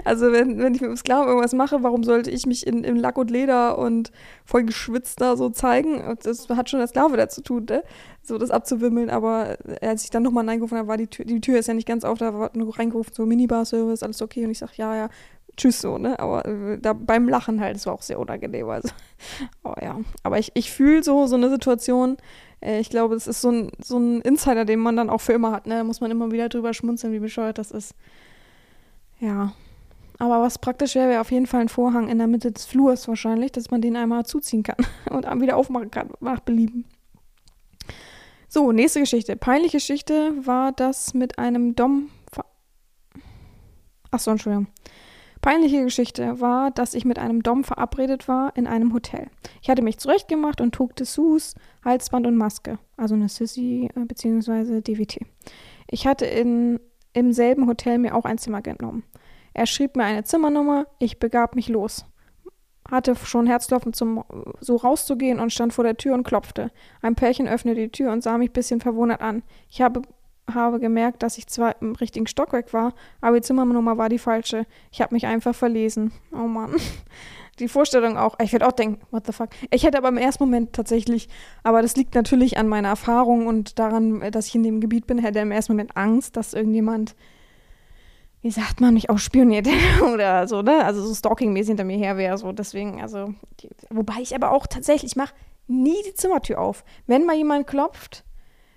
[0.04, 2.98] Also wenn, wenn ich mit dem Sklaven irgendwas mache, warum sollte ich mich in, in
[2.98, 4.12] Lack und Leder und
[4.46, 6.18] voll geschwitzt da so zeigen?
[6.24, 7.84] Das hat schon der Sklave dazu tun, ne?
[8.22, 11.60] So das abzuwimmeln, aber als ich dann nochmal reingerufen habe, war die Tür, die Tür
[11.60, 14.46] ist ja nicht ganz auf, da war nur reingerufen, so Minibar-Service, alles okay.
[14.46, 15.10] Und ich sage, ja, ja,
[15.60, 16.18] tschüss so, ne?
[16.20, 18.68] Aber äh, da beim Lachen halt, das war auch sehr unangenehm.
[18.70, 18.90] Also,
[19.64, 20.00] oh ja.
[20.24, 22.18] Aber ich, ich fühle so, so eine Situation.
[22.62, 25.34] Äh, ich glaube, es ist so ein, so ein Insider, den man dann auch für
[25.34, 25.76] immer hat, ne?
[25.76, 27.94] Da muss man immer wieder drüber schmunzeln, wie bescheuert das ist.
[29.20, 29.54] Ja.
[30.18, 33.08] Aber was praktisch wäre, wäre auf jeden Fall ein Vorhang in der Mitte des Flurs
[33.08, 36.86] wahrscheinlich, dass man den einmal zuziehen kann und wieder aufmachen kann, nach Belieben.
[38.52, 39.36] So, nächste Geschichte.
[39.36, 42.10] Peinliche Geschichte war das mit einem Dom.
[44.10, 44.66] Achso, Entschuldigung.
[45.40, 49.28] Peinliche Geschichte war, dass ich mit einem Dom verabredet war in einem Hotel.
[49.62, 51.54] Ich hatte mich zurechtgemacht und trug Dessous,
[51.86, 54.82] Halsband und Maske, also eine Sissy äh, bzw.
[54.82, 55.20] DVT.
[55.88, 56.80] Ich hatte in,
[57.14, 59.04] im selben Hotel mir auch ein Zimmer genommen.
[59.54, 62.04] Er schrieb mir eine Zimmernummer, ich begab mich los.
[62.90, 64.24] Hatte schon Herzklopfen, zum
[64.60, 66.72] so rauszugehen und stand vor der Tür und klopfte.
[67.02, 69.44] Ein Pärchen öffnete die Tür und sah mich ein bisschen verwundert an.
[69.70, 70.02] Ich habe
[70.54, 74.66] habe gemerkt, dass ich zwar im richtigen Stockwerk war, aber die Zimmernummer war die falsche.
[74.92, 76.12] Ich habe mich einfach verlesen.
[76.32, 76.76] Oh Mann.
[77.60, 78.40] Die Vorstellung auch.
[78.42, 79.50] Ich werde auch denken, what the fuck.
[79.70, 81.28] Ich hätte aber im ersten Moment tatsächlich,
[81.62, 85.18] aber das liegt natürlich an meiner Erfahrung und daran, dass ich in dem Gebiet bin,
[85.18, 87.18] hätte im ersten Moment Angst, dass irgendjemand,
[88.42, 89.68] wie sagt man, mich auch spioniert
[90.14, 90.84] oder so, ne?
[90.86, 92.38] Also so stalkingmäßig hinter mir her wäre.
[92.38, 95.34] So, deswegen, also, die, wobei ich aber auch tatsächlich mache
[95.68, 96.84] nie die Zimmertür auf.
[97.06, 98.24] Wenn mal jemand klopft,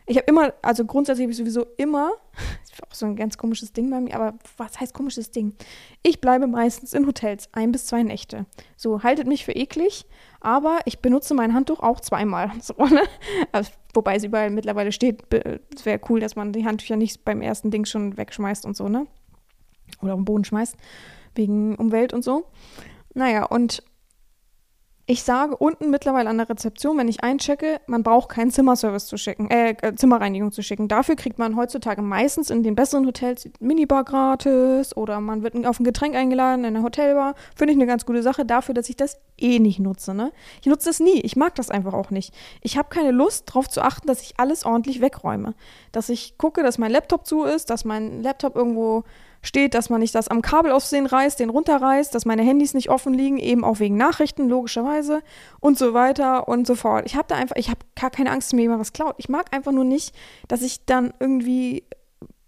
[0.07, 2.13] ich habe immer, also grundsätzlich habe ich sowieso immer,
[2.65, 5.55] ist auch so ein ganz komisches Ding bei mir, aber was heißt komisches Ding?
[6.03, 8.47] Ich bleibe meistens in Hotels ein bis zwei Nächte.
[8.77, 10.07] So, haltet mich für eklig,
[10.41, 12.51] aber ich benutze mein Handtuch auch zweimal.
[12.61, 13.03] So, ne?
[13.53, 15.23] also, wobei es überall mittlerweile steht,
[15.75, 18.89] es wäre cool, dass man die Handtücher nicht beim ersten Ding schon wegschmeißt und so,
[18.89, 19.07] ne?
[20.03, 20.77] Oder auf den Boden schmeißt,
[21.35, 22.45] wegen Umwelt und so.
[23.15, 23.83] Naja, und
[25.05, 29.17] ich sage unten mittlerweile an der Rezeption, wenn ich einchecke, man braucht keinen Zimmerservice zu
[29.17, 30.87] schicken, äh, äh, Zimmerreinigung zu schicken.
[30.87, 35.81] Dafür kriegt man heutzutage meistens in den besseren Hotels Minibar gratis oder man wird auf
[35.81, 37.35] ein Getränk eingeladen in der Hotelbar.
[37.57, 40.15] Finde ich eine ganz gute Sache dafür, dass ich das eh nicht nutze.
[40.15, 40.31] Ne?
[40.61, 41.21] Ich nutze das nie.
[41.21, 42.33] Ich mag das einfach auch nicht.
[42.61, 45.55] Ich habe keine Lust darauf zu achten, dass ich alles ordentlich wegräume.
[45.91, 49.03] Dass ich gucke, dass mein Laptop zu ist, dass mein Laptop irgendwo
[49.43, 52.91] steht, dass man nicht das am Kabel aussehen reißt, den runterreißt, dass meine Handys nicht
[52.91, 55.23] offen liegen, eben auch wegen Nachrichten, logischerweise,
[55.61, 57.05] und so weiter und so fort.
[57.07, 59.15] Ich habe da einfach, ich habe gar keine Angst, mir jemand was klaut.
[59.19, 60.15] Ich mag einfach nur nicht,
[60.49, 61.85] dass ich dann irgendwie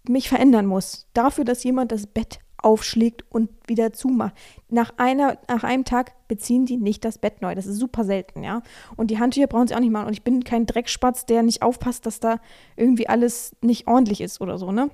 [0.07, 1.07] mich verändern muss.
[1.13, 4.33] Dafür, dass jemand das Bett aufschlägt und wieder zumacht.
[4.69, 7.53] Nach, einer, nach einem Tag beziehen die nicht das Bett neu.
[7.53, 8.63] Das ist super selten, ja.
[8.95, 10.07] Und die Handtücher brauchen sie auch nicht machen.
[10.07, 12.39] Und ich bin kein Dreckspatz, der nicht aufpasst, dass da
[12.75, 14.89] irgendwie alles nicht ordentlich ist oder so, ne?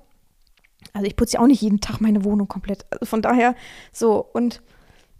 [0.94, 2.86] Also ich putze ja auch nicht jeden Tag meine Wohnung komplett.
[2.92, 3.56] Also von daher
[3.92, 4.26] so.
[4.34, 4.62] Und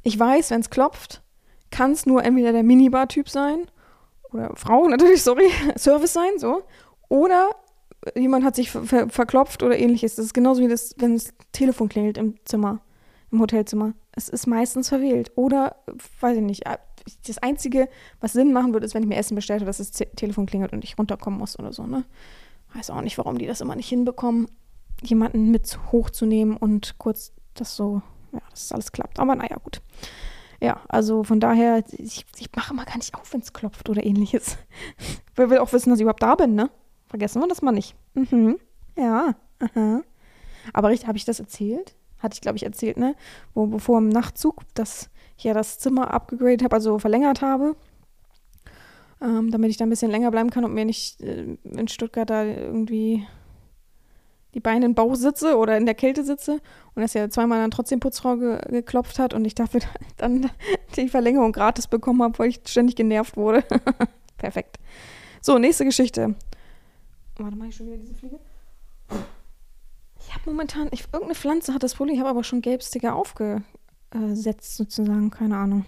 [0.04, 1.22] ich weiß, wenn es klopft,
[1.70, 3.68] kann es nur entweder der Minibar-Typ sein
[4.32, 6.64] oder Frau natürlich, sorry, Service sein, so.
[7.10, 7.50] Oder
[8.16, 10.16] jemand hat sich ver ver verklopft oder ähnliches.
[10.16, 12.82] Das ist genauso wie das, wenn das Telefon klingelt im Zimmer,
[13.32, 13.94] im Hotelzimmer.
[14.14, 15.32] Es ist meistens verwählt.
[15.36, 15.78] Oder,
[16.20, 16.64] weiß ich nicht,
[17.28, 19.92] das Einzige, was Sinn machen würde, ist, wenn ich mir Essen bestellt habe, dass das
[19.92, 22.04] Telefon klingelt und ich runterkommen muss oder so, ne?
[22.74, 24.48] Weiß auch nicht, warum die das immer nicht hinbekommen
[25.02, 29.20] jemanden mit hochzunehmen und kurz das so, ja, dass das alles klappt.
[29.20, 29.82] Aber naja, gut.
[30.62, 34.06] Ja, also von daher, ich, ich mache mal gar nicht auf, wenn es klopft oder
[34.06, 34.58] ähnliches.
[35.36, 36.70] Wer will auch wissen, dass ich überhaupt da bin, ne?
[37.08, 37.96] Vergessen wir das mal nicht.
[38.14, 38.60] Mhm.
[38.96, 40.02] Ja, aha.
[40.74, 41.96] Aber richtig, habe ich das erzählt?
[42.20, 43.16] Hatte ich, glaube ich, erzählt, ne?
[43.56, 47.76] Wo, bevor im Nachtzug, dass ich ja das Zimmer abgegradet habe, also verlängert habe.
[49.20, 52.30] Ähm, damit ich da ein bisschen länger bleiben kann und mir nicht äh, in Stuttgart
[52.30, 53.26] da irgendwie
[54.54, 56.60] die Beine im Bauch sitze oder in der Kälte sitze
[56.94, 59.82] und dass er zweimal dann trotzdem Putzfrau ge geklopft hat und ich dafür
[60.18, 60.50] dann
[60.96, 63.64] die Verlängerung gratis bekommen habe, weil ich ständig genervt wurde.
[64.38, 64.78] Perfekt.
[65.42, 66.36] So, nächste Geschichte.
[67.38, 68.40] Warte mal, ich schon wieder diese Fliege.
[70.20, 74.76] Ich habe momentan, ich, irgendeine Pflanze hat das Problem, ich habe aber schon Gelbsticker aufgesetzt
[74.78, 75.86] sozusagen, keine Ahnung.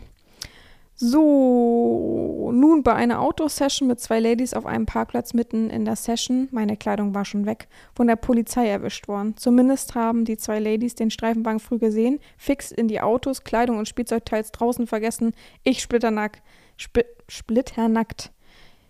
[0.96, 6.48] So, nun bei einer Outdoor-Session mit zwei Ladies auf einem Parkplatz mitten in der Session,
[6.52, 9.36] meine Kleidung war schon weg, von der Polizei erwischt worden.
[9.36, 13.88] Zumindest haben die zwei Ladies den Streifenwagen früh gesehen, fix in die Autos, Kleidung und
[13.88, 16.42] Spielzeugteils draußen vergessen, ich splitternackt.
[16.78, 18.32] Sp splitternackt.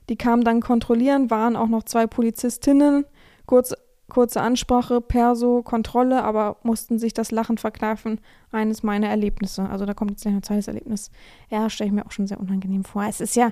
[0.09, 3.05] Die kamen dann kontrollieren, waren auch noch zwei Polizistinnen,
[3.45, 3.73] kurz
[4.09, 8.19] Kurze Ansprache, Perso, Kontrolle, aber mussten sich das Lachen verkneifen.
[8.51, 9.67] Eines meiner Erlebnisse.
[9.69, 11.09] Also da kommt jetzt gleich ein zweites Erlebnis.
[11.49, 13.03] Ja, stelle ich mir auch schon sehr unangenehm vor.
[13.05, 13.51] Es ist ja,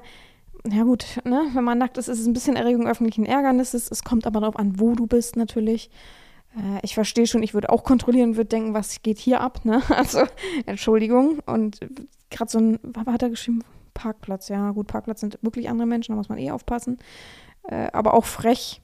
[0.70, 3.90] ja gut, ne, wenn man nackt ist, ist es ein bisschen Erregung öffentlichen Ärgernisses.
[3.90, 5.90] Es kommt aber darauf an, wo du bist natürlich.
[6.56, 9.82] Äh, ich verstehe schon, ich würde auch kontrollieren, würde denken, was geht hier ab, ne?
[9.90, 10.24] Also,
[10.66, 11.40] Entschuldigung.
[11.46, 11.80] Und
[12.30, 13.64] gerade so ein, was hat er geschrieben?
[13.94, 17.00] Parkplatz, ja gut, Parkplatz sind wirklich andere Menschen, da muss man eh aufpassen.
[17.64, 18.82] Äh, aber auch frech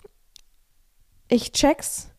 [1.30, 2.10] ich check's.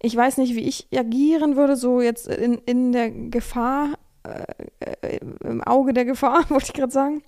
[0.00, 5.62] Ich weiß nicht, wie ich agieren würde, so jetzt in, in der Gefahr, äh, im
[5.62, 7.22] Auge der Gefahr, wollte ich gerade sagen.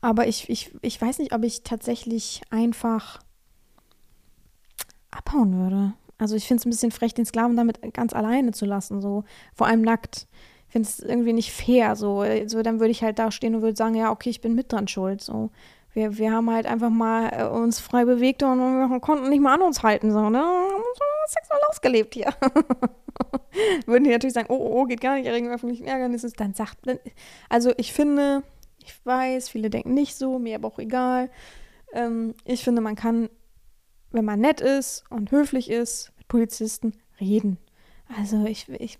[0.00, 3.20] Aber ich, ich, ich weiß nicht, ob ich tatsächlich einfach
[5.10, 5.94] abhauen würde.
[6.18, 9.24] Also ich finde es ein bisschen frech, den Sklaven damit ganz alleine zu lassen, so
[9.54, 10.26] vor allem nackt.
[10.66, 11.96] Ich finde es irgendwie nicht fair.
[11.96, 12.24] So.
[12.46, 14.72] so, dann würde ich halt da stehen und würde sagen, ja, okay, ich bin mit
[14.72, 15.22] dran schuld.
[15.22, 15.50] So
[15.94, 19.54] wir, wir haben halt einfach mal äh, uns frei bewegt und wir konnten nicht mal
[19.54, 20.10] an uns halten.
[20.10, 20.40] So, ne?
[20.40, 22.34] Haben uns sexuell ausgelebt hier.
[23.86, 26.32] Würden die natürlich sagen, oh, oh, oh, geht gar nicht, wegen öffentlichen Ärgernisses.
[26.32, 26.78] Dann sagt,
[27.48, 28.42] also ich finde,
[28.78, 31.30] ich weiß, viele denken nicht so, mir aber auch egal.
[31.92, 33.30] Ähm, ich finde, man kann,
[34.10, 37.58] wenn man nett ist und höflich ist, mit Polizisten reden.
[38.18, 38.98] Also ich, ich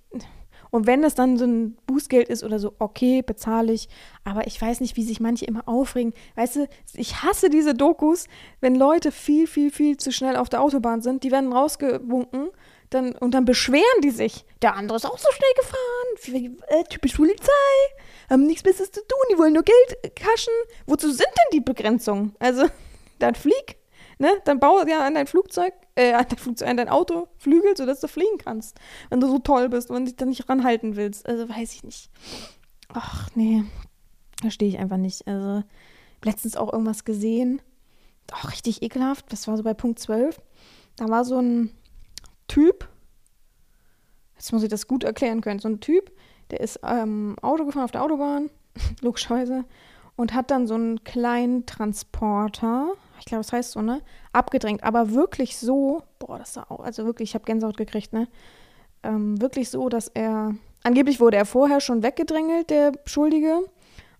[0.74, 3.88] und wenn das dann so ein Bußgeld ist oder so, okay, bezahle ich.
[4.24, 6.12] Aber ich weiß nicht, wie sich manche immer aufregen.
[6.34, 8.26] Weißt du, ich hasse diese Dokus,
[8.60, 11.22] wenn Leute viel, viel, viel zu schnell auf der Autobahn sind.
[11.22, 12.48] Die werden rausgewunken
[12.90, 14.44] dann, und dann beschweren die sich.
[14.62, 16.58] Der andere ist auch so schnell gefahren.
[16.66, 17.52] Äh, typisch Polizei.
[18.28, 19.28] Haben nichts Besseres zu tun.
[19.30, 20.54] Die wollen nur Geld kaschen.
[20.86, 22.34] Wozu sind denn die Begrenzungen?
[22.40, 22.66] Also,
[23.20, 23.76] dann flieg.
[24.18, 24.30] Ne?
[24.44, 28.00] Dann baue ja an dein Flugzeug, äh, an dein, Flugzeug, an dein Auto Flügel, sodass
[28.00, 28.78] du fliegen kannst.
[29.10, 31.26] Wenn du so toll bist und dich dann nicht ranhalten willst.
[31.26, 32.10] Also weiß ich nicht.
[32.92, 33.64] Ach, nee.
[34.40, 35.26] Verstehe ich einfach nicht.
[35.26, 35.62] Also,
[36.24, 37.60] letztens auch irgendwas gesehen.
[38.32, 39.32] Auch richtig ekelhaft.
[39.32, 40.40] Das war so bei Punkt 12.
[40.96, 41.70] Da war so ein
[42.48, 42.88] Typ.
[44.34, 45.60] Jetzt muss ich das gut erklären können.
[45.60, 46.12] So ein Typ,
[46.50, 48.50] der ist ähm, Auto gefahren auf der Autobahn.
[49.00, 49.64] Logischerweise.
[50.16, 54.02] Und hat dann so einen kleinen Transporter ich glaube, das heißt so, ne?
[54.32, 54.82] Abgedrängt.
[54.82, 58.28] Aber wirklich so, boah, das war auch, also wirklich, ich habe Gänsehaut gekriegt, ne?
[59.02, 63.60] Ähm, wirklich so, dass er, angeblich wurde er vorher schon weggedrängelt, der Schuldige.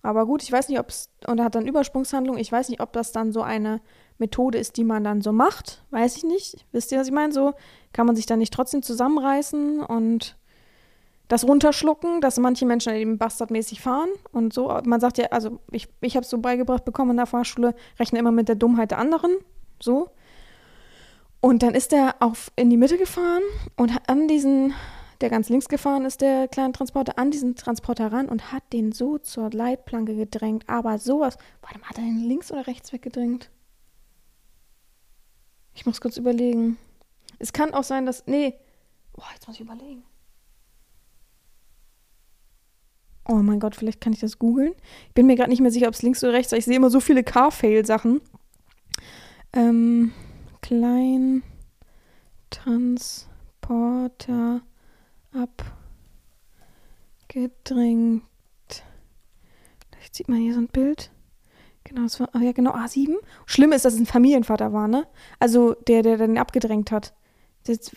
[0.01, 2.79] Aber gut, ich weiß nicht, ob es, und er hat dann Übersprungshandlung, ich weiß nicht,
[2.79, 3.81] ob das dann so eine
[4.19, 5.83] Methode ist, die man dann so macht.
[5.89, 6.65] Weiß ich nicht.
[6.71, 7.33] Wisst ihr, was ich meine?
[7.33, 7.53] So
[7.91, 10.37] kann man sich dann nicht trotzdem zusammenreißen und
[11.27, 14.67] das runterschlucken, dass manche Menschen eben bastardmäßig fahren und so.
[14.85, 18.19] Man sagt ja, also ich, ich habe es so beigebracht bekommen in der Fahrschule, rechne
[18.19, 19.31] immer mit der Dummheit der anderen,
[19.81, 20.11] so.
[21.41, 23.43] Und dann ist er auf, in die Mitte gefahren
[23.75, 24.73] und an diesen,
[25.21, 28.91] der ganz links gefahren ist, der kleine Transporter, an diesen Transporter ran und hat den
[28.91, 30.63] so zur Leitplanke gedrängt.
[30.67, 33.51] Aber sowas, warte mal, hat er den links oder rechts weggedrängt?
[35.75, 36.77] Ich muss kurz überlegen.
[37.37, 38.55] Es kann auch sein, dass, nee,
[39.13, 40.03] boah, jetzt muss ich überlegen.
[43.27, 44.73] Oh mein Gott, vielleicht kann ich das googeln.
[45.07, 46.59] Ich bin mir gerade nicht mehr sicher, ob es links oder rechts ist.
[46.59, 48.21] Ich sehe immer so viele Car-Fail-Sachen.
[49.53, 50.11] Ähm,
[50.61, 51.41] klein
[52.51, 54.61] Transporter
[57.27, 58.23] abgedrängt.
[59.91, 61.11] Vielleicht sieht man hier so ein Bild.
[61.83, 63.15] Genau, das war, oh ja, genau, A7.
[63.45, 65.07] Schlimm ist, dass es ein Familienvater war, ne?
[65.39, 67.15] Also der, der dann abgedrängt hat.
[67.63, 67.91] Das,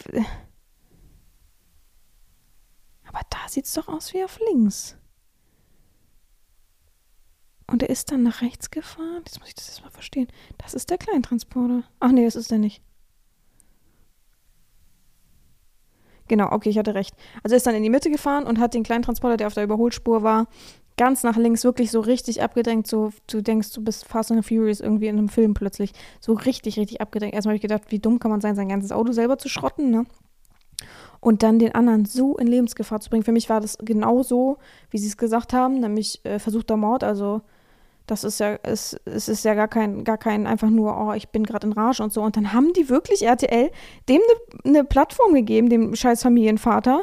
[3.06, 4.96] aber da sieht es doch aus wie auf links.
[7.70, 9.22] Und er ist dann nach rechts gefahren.
[9.26, 10.26] Jetzt muss ich das erstmal verstehen.
[10.56, 11.84] Das ist der Kleintransporter.
[12.00, 12.82] Ach nee, das ist er nicht.
[16.28, 17.14] Genau, okay, ich hatte recht.
[17.42, 19.64] Also er ist dann in die Mitte gefahren und hat den Kleintransporter, der auf der
[19.64, 20.46] Überholspur war,
[20.96, 22.86] ganz nach links wirklich so richtig abgedrängt.
[22.86, 25.92] So, du denkst, du bist Fast and Furious irgendwie in einem Film plötzlich.
[26.20, 27.34] So richtig, richtig abgedrängt.
[27.34, 29.90] Erstmal habe ich gedacht, wie dumm kann man sein, sein ganzes Auto selber zu schrotten,
[29.90, 30.06] ne?
[31.20, 33.24] Und dann den anderen so in Lebensgefahr zu bringen.
[33.24, 34.58] Für mich war das genau so,
[34.90, 37.42] wie sie es gesagt haben, nämlich äh, versuchter Mord, also
[38.10, 41.28] Das ist ja, es, es ist ja gar kein, gar kein einfach nur, oh, ich
[41.28, 42.22] bin gerade in Rage und so.
[42.22, 43.70] Und dann haben die wirklich RTL
[44.08, 44.20] dem
[44.64, 47.02] eine ne Plattform gegeben, dem scheiß Familienvater.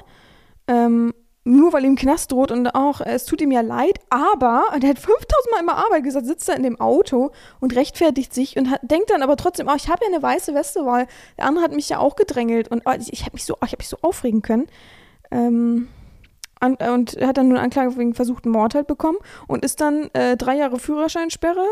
[0.67, 1.13] Ähm,
[1.47, 4.99] nur weil ihm Knast droht und auch, es tut ihm ja leid, aber der hat
[4.99, 8.79] 5000 Mal immer Arbeit gesagt, sitzt da in dem Auto und rechtfertigt sich und hat,
[8.81, 11.05] denkt dann aber trotzdem, oh, ich habe ja eine weiße Weste, weil
[11.37, 13.61] der andere hat mich ja auch gedrängelt und oh, ich, ich habe mich, so, oh,
[13.61, 14.65] hab mich so aufregen können.
[15.29, 15.87] Ähm,
[16.65, 20.09] an, und hat dann nur eine Anklage wegen versuchten Mord halt bekommen und ist dann
[20.13, 21.65] äh, drei Jahre Führerscheinsperre.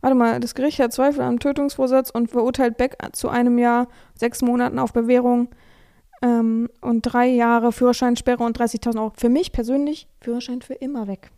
[0.00, 4.42] Warte mal, das Gericht hat Zweifel am Tötungsvorsatz und verurteilt Beck zu einem Jahr, sechs
[4.42, 5.48] Monaten auf Bewährung
[6.22, 9.12] ähm, und drei Jahre Führerscheinsperre und 30.000 Euro.
[9.16, 11.30] Für mich persönlich, Führerschein für immer weg.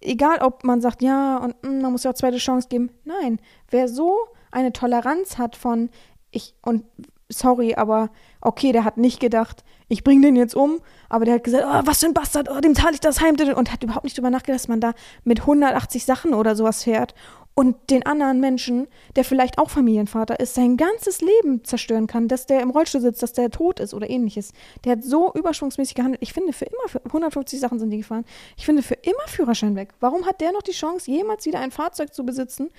[0.00, 2.90] Egal, ob man sagt, ja, und mh, hm, man muss ja auch zweite Chance geben.
[3.04, 4.14] Nein, wer so
[4.50, 5.90] eine Toleranz hat von,
[6.30, 6.84] ich, und
[7.30, 11.44] sorry, aber okay, der hat nicht gedacht, ich bringe den jetzt um, aber der hat
[11.44, 14.04] gesagt, oh, was für ein Bastard, oh, dem zahle ich das heim und hat überhaupt
[14.04, 14.92] nicht drüber nachgedacht, dass man da
[15.24, 17.14] mit 180 Sachen oder sowas fährt
[17.54, 22.46] und den anderen Menschen, der vielleicht auch Familienvater ist, sein ganzes Leben zerstören kann, dass
[22.46, 24.52] der im Rollstuhl sitzt, dass der tot ist oder ähnliches.
[24.84, 26.22] Der hat so überschwungsmäßig gehandelt.
[26.22, 28.24] Ich finde, für immer, für 150 Sachen sind die gefahren.
[28.56, 29.90] Ich finde, für immer Führerschein weg.
[30.00, 32.70] Warum hat der noch die Chance, jemals wieder ein Fahrzeug zu besitzen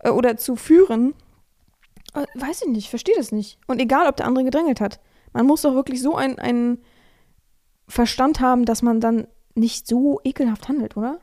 [0.00, 1.14] äh, oder zu führen?
[2.14, 3.58] Äh, weiß ich nicht, verstehe das nicht.
[3.66, 5.00] Und egal, ob der andere gedrängelt hat.
[5.32, 6.78] Man muss doch wirklich so einen
[7.86, 11.20] Verstand haben, dass man dann nicht so ekelhaft handelt, oder?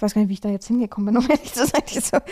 [0.00, 1.82] Ich weiß gar nicht, wie ich da jetzt hingekommen bin, um ehrlich zu sein.
[1.92, 2.22] Diese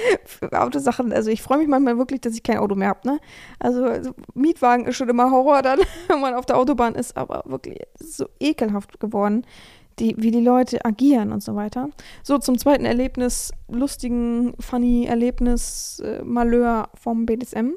[0.53, 3.20] Autosachen, also ich freue mich manchmal wirklich, dass ich kein Auto mehr habe, ne?
[3.59, 7.42] Also, also, Mietwagen ist schon immer Horror dann, wenn man auf der Autobahn ist, aber
[7.44, 9.44] wirklich so ekelhaft geworden,
[10.01, 11.91] die, wie die Leute agieren und so weiter.
[12.23, 17.73] So, zum zweiten Erlebnis, lustigen, funny Erlebnis, äh, Malheur vom BDSM.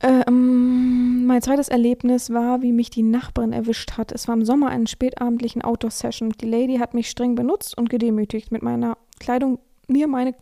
[0.00, 4.12] Ähm, mein zweites Erlebnis war, wie mich die Nachbarin erwischt hat.
[4.12, 6.30] Es war im Sommer eine spätabendlichen Outdoor-Session.
[6.40, 8.52] Die Lady hat mich streng benutzt und gedemütigt.
[8.52, 10.34] Mit meiner Kleidung, mir meine,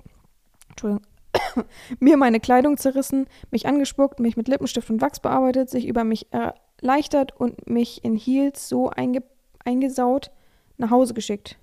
[2.00, 6.26] mir meine Kleidung zerrissen, mich angespuckt, mich mit Lippenstift und Wachs bearbeitet, sich über mich
[6.32, 9.22] erleichtert und mich in Heels so einge
[9.66, 10.30] eingesaut
[10.76, 11.58] nach Hause geschickt.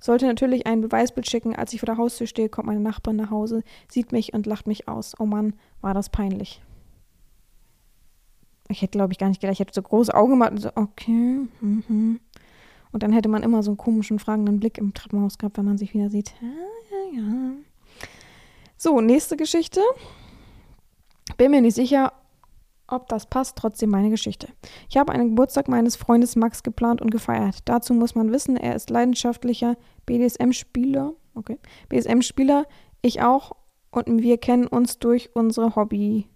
[0.00, 1.54] Sollte natürlich ein Beweisbild schicken.
[1.56, 4.66] Als ich vor der Haustür stehe, kommt meine Nachbarin nach Hause, sieht mich und lacht
[4.66, 5.14] mich aus.
[5.18, 6.60] Oh Mann, war das peinlich
[8.68, 10.70] ich hätte, glaube ich, gar nicht gedacht, ich hätte so große Augen gemacht und so,
[10.74, 11.46] okay.
[11.60, 12.20] Mhm.
[12.92, 15.78] Und dann hätte man immer so einen komischen, fragenden Blick im Treppenhaus gehabt, wenn man
[15.78, 16.34] sich wieder sieht.
[16.40, 16.48] Ja,
[16.90, 17.52] ja, ja.
[18.76, 19.80] So, nächste Geschichte.
[21.36, 22.12] Bin mir nicht sicher,
[22.86, 24.48] ob das passt, trotzdem meine Geschichte.
[24.88, 27.58] Ich habe einen Geburtstag meines Freundes Max geplant und gefeiert.
[27.64, 31.12] Dazu muss man wissen, er ist leidenschaftlicher BDSM-Spieler.
[31.34, 31.58] Okay.
[31.88, 32.66] BDSM-Spieler,
[33.02, 33.52] ich auch.
[33.90, 36.26] Und wir kennen uns durch unsere Hobby,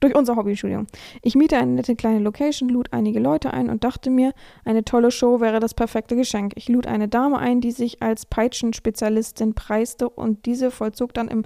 [0.00, 0.86] durch unser Hobby, Entschuldigung.
[1.22, 4.32] Ich miete eine nette kleine Location, lud einige Leute ein und dachte mir,
[4.64, 6.52] eine tolle Show wäre das perfekte Geschenk.
[6.56, 11.44] Ich lud eine Dame ein, die sich als Peitschenspezialistin preiste und diese vollzog dann im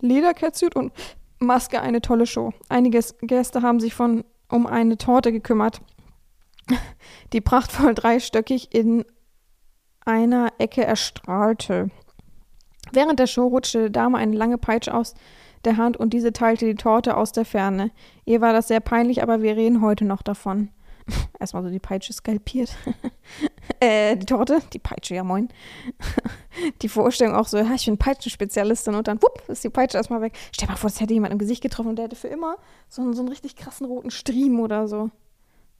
[0.00, 0.92] Ledercatsuit und
[1.38, 2.52] Maske eine tolle Show.
[2.68, 5.80] Einige Gäste haben sich von um eine Torte gekümmert,
[7.32, 9.04] die prachtvoll dreistöckig in
[10.04, 11.90] einer Ecke erstrahlte.
[12.92, 15.14] Während der Show rutschte der Dame eine lange Peitsche aus
[15.64, 17.90] der Hand und diese teilte die Torte aus der Ferne.
[18.24, 20.68] Ihr war das sehr peinlich, aber wir reden heute noch davon.
[21.38, 22.74] Erstmal so die Peitsche skalpiert.
[23.80, 25.48] äh, die Torte, die Peitsche, ja moin.
[26.82, 30.20] die Vorstellung auch so, ja, ich bin Peitschenspezialistin und dann, wupp, ist die Peitsche erstmal
[30.20, 30.34] weg.
[30.52, 32.56] Stell dir mal vor, das hätte jemand im Gesicht getroffen und der hätte für immer
[32.88, 35.10] so, einen, so einen richtig krassen roten Striemen oder so.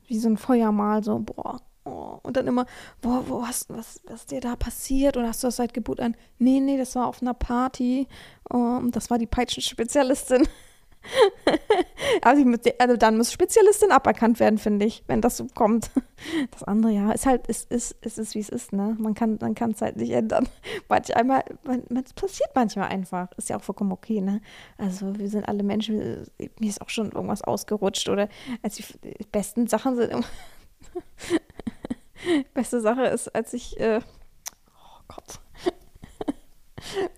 [0.06, 2.64] Wie so ein Feuermal, so, boah, Oh, und dann immer,
[3.02, 5.18] boah, wo hast, was, was ist dir da passiert?
[5.18, 6.16] Oder hast du das seit Geburt an?
[6.38, 8.08] Nee, nee, das war auf einer Party.
[8.48, 10.48] Oh, das war die Peitschenspezialistin.
[12.22, 12.44] also,
[12.78, 15.90] also, dann muss Spezialistin aberkannt werden, finde ich, wenn das so kommt.
[16.52, 18.96] Das andere, ja, ist halt, ist, ist, ist, ist wie es ist, ne?
[18.98, 20.48] Man kann man es halt nicht ändern.
[20.88, 21.44] Manchmal,
[22.02, 23.30] es passiert manchmal einfach.
[23.36, 24.40] Ist ja auch vollkommen okay, ne?
[24.78, 28.28] Also wir sind alle Menschen, mir ist auch schon irgendwas ausgerutscht oder
[28.62, 30.24] also die besten Sachen sind
[32.54, 34.00] Beste Sache ist, als ich, äh,
[34.70, 35.40] oh Gott,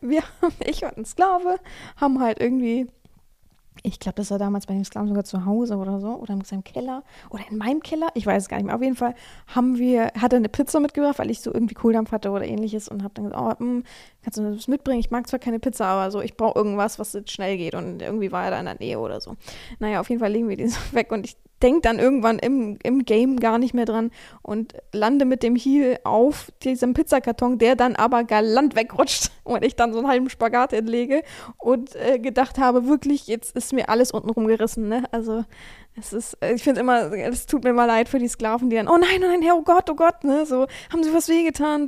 [0.00, 0.22] wir,
[0.64, 1.58] ich und ein Sklave,
[1.96, 2.88] haben halt irgendwie
[3.86, 6.42] ich glaube, das war damals bei dem Sklaven sogar zu Hause oder so, oder in
[6.42, 8.74] seinem Keller, oder in meinem Keller, ich weiß es gar nicht mehr.
[8.74, 9.14] Auf jeden Fall
[9.46, 12.88] haben wir, hat er eine Pizza mitgebracht, weil ich so irgendwie Kohldampf hatte oder ähnliches
[12.88, 13.84] und habe dann gesagt, oh, mh, hm,
[14.24, 14.98] kannst du das mitbringen?
[14.98, 18.02] Ich mag zwar keine Pizza, aber so, ich brauche irgendwas, was jetzt schnell geht und
[18.02, 19.36] irgendwie war er da in der Nähe oder so.
[19.78, 22.78] Naja, auf jeden Fall legen wir den so weg und ich denke dann irgendwann im,
[22.82, 24.10] im Game gar nicht mehr dran
[24.42, 29.76] und lande mit dem Heel auf diesem Pizzakarton, der dann aber galant wegrutscht und ich
[29.76, 31.22] dann so einen halben Spagat entlege
[31.58, 35.04] und äh, gedacht habe, wirklich, jetzt ist mir alles unten rumgerissen, ne?
[35.12, 35.44] Also
[35.98, 38.88] es ist, ich finde immer, es tut mir mal leid für die Sklaven, die dann,
[38.88, 40.44] oh nein, oh nein, Herr, oh Gott, oh Gott, ne?
[40.44, 41.86] So, haben sie was wehgetan?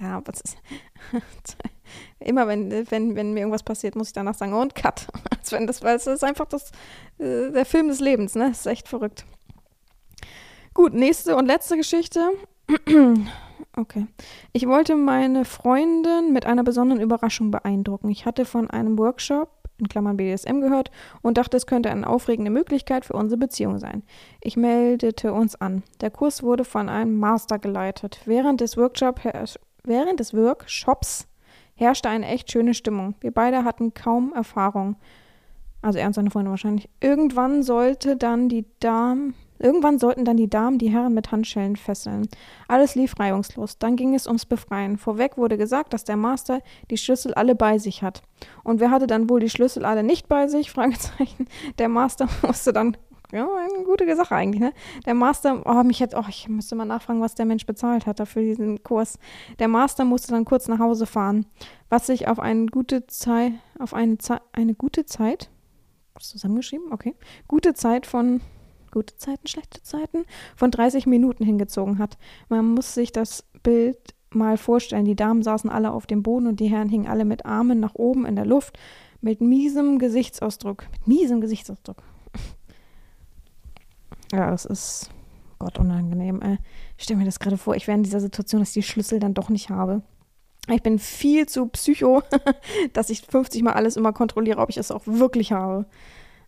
[0.00, 0.56] ja, was ist.
[2.22, 5.06] Immer wenn, wenn, wenn mir irgendwas passiert, muss ich danach sagen, und cut.
[5.30, 6.70] Als wenn das, ist einfach das,
[7.18, 8.48] äh, der Film des Lebens, ne?
[8.48, 9.24] Das ist echt verrückt.
[10.74, 12.30] Gut, nächste und letzte Geschichte.
[13.74, 14.06] Okay.
[14.52, 18.10] Ich wollte meine Freundin mit einer besonderen Überraschung beeindrucken.
[18.10, 19.48] Ich hatte von einem Workshop
[19.78, 20.90] in Klammern BDSM gehört
[21.22, 24.02] und dachte, es könnte eine aufregende Möglichkeit für unsere Beziehung sein.
[24.42, 25.82] Ich meldete uns an.
[26.02, 28.20] Der Kurs wurde von einem Master geleitet.
[28.26, 29.20] Während des, Workshop
[29.84, 31.26] während des Workshops
[31.74, 33.14] herrschte eine echt schöne Stimmung.
[33.20, 34.96] Wir beide hatten kaum Erfahrung.
[35.80, 36.88] Also er und seine Freunde wahrscheinlich.
[37.00, 42.28] Irgendwann sollte dann die Dame Irgendwann sollten dann die Damen die Herren mit Handschellen fesseln.
[42.66, 43.78] Alles lief reibungslos.
[43.78, 44.98] Dann ging es ums Befreien.
[44.98, 46.60] Vorweg wurde gesagt, dass der Master
[46.90, 48.22] die Schlüssel alle bei sich hat.
[48.64, 50.70] Und wer hatte dann wohl die Schlüssel alle nicht bei sich?
[50.72, 51.46] Fragezeichen.
[51.78, 52.96] Der Master musste dann
[53.32, 54.72] ja, eine gute Sache eigentlich, ne?
[55.06, 58.20] Der Master, oh, mich jetzt, oh, ich müsste mal nachfragen, was der Mensch bezahlt hat
[58.20, 59.18] dafür diesen Kurs.
[59.58, 61.46] Der Master musste dann kurz nach Hause fahren,
[61.88, 65.50] was sich auf eine gute Zeit, auf eine, Ze eine gute Zeit,
[66.20, 67.14] zusammengeschrieben, okay,
[67.48, 68.40] gute Zeit von
[68.92, 70.24] gute Zeiten, schlechte Zeiten,
[70.54, 72.18] von 30 Minuten hingezogen hat.
[72.48, 75.06] Man muss sich das Bild mal vorstellen.
[75.06, 77.94] Die Damen saßen alle auf dem Boden und die Herren hingen alle mit Armen nach
[77.94, 78.78] oben in der Luft,
[79.20, 80.86] mit miesem Gesichtsausdruck.
[80.92, 82.02] Mit miesem Gesichtsausdruck.
[84.32, 85.10] Ja, das ist
[85.58, 86.40] Gott unangenehm.
[86.42, 86.58] Äh,
[86.96, 89.20] ich stelle mir das gerade vor, ich wäre in dieser Situation, dass ich die Schlüssel
[89.20, 90.02] dann doch nicht habe.
[90.68, 92.22] Ich bin viel zu psycho,
[92.92, 95.86] dass ich 50 Mal alles immer kontrolliere, ob ich es auch wirklich habe.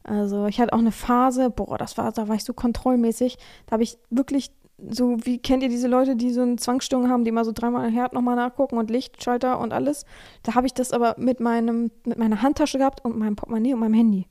[0.03, 3.39] Also ich hatte auch eine Phase, boah, das war, da war ich so kontrollmäßig.
[3.67, 4.53] Da habe ich wirklich
[4.91, 7.91] so, wie kennt ihr diese Leute, die so eine Zwangsstörung haben, die immer so dreimal
[7.91, 10.05] Herd nochmal nachgucken und Lichtschalter und alles.
[10.43, 13.81] Da habe ich das aber mit meinem, mit meiner Handtasche gehabt und meinem Portemonnaie und
[13.81, 14.27] meinem Handy.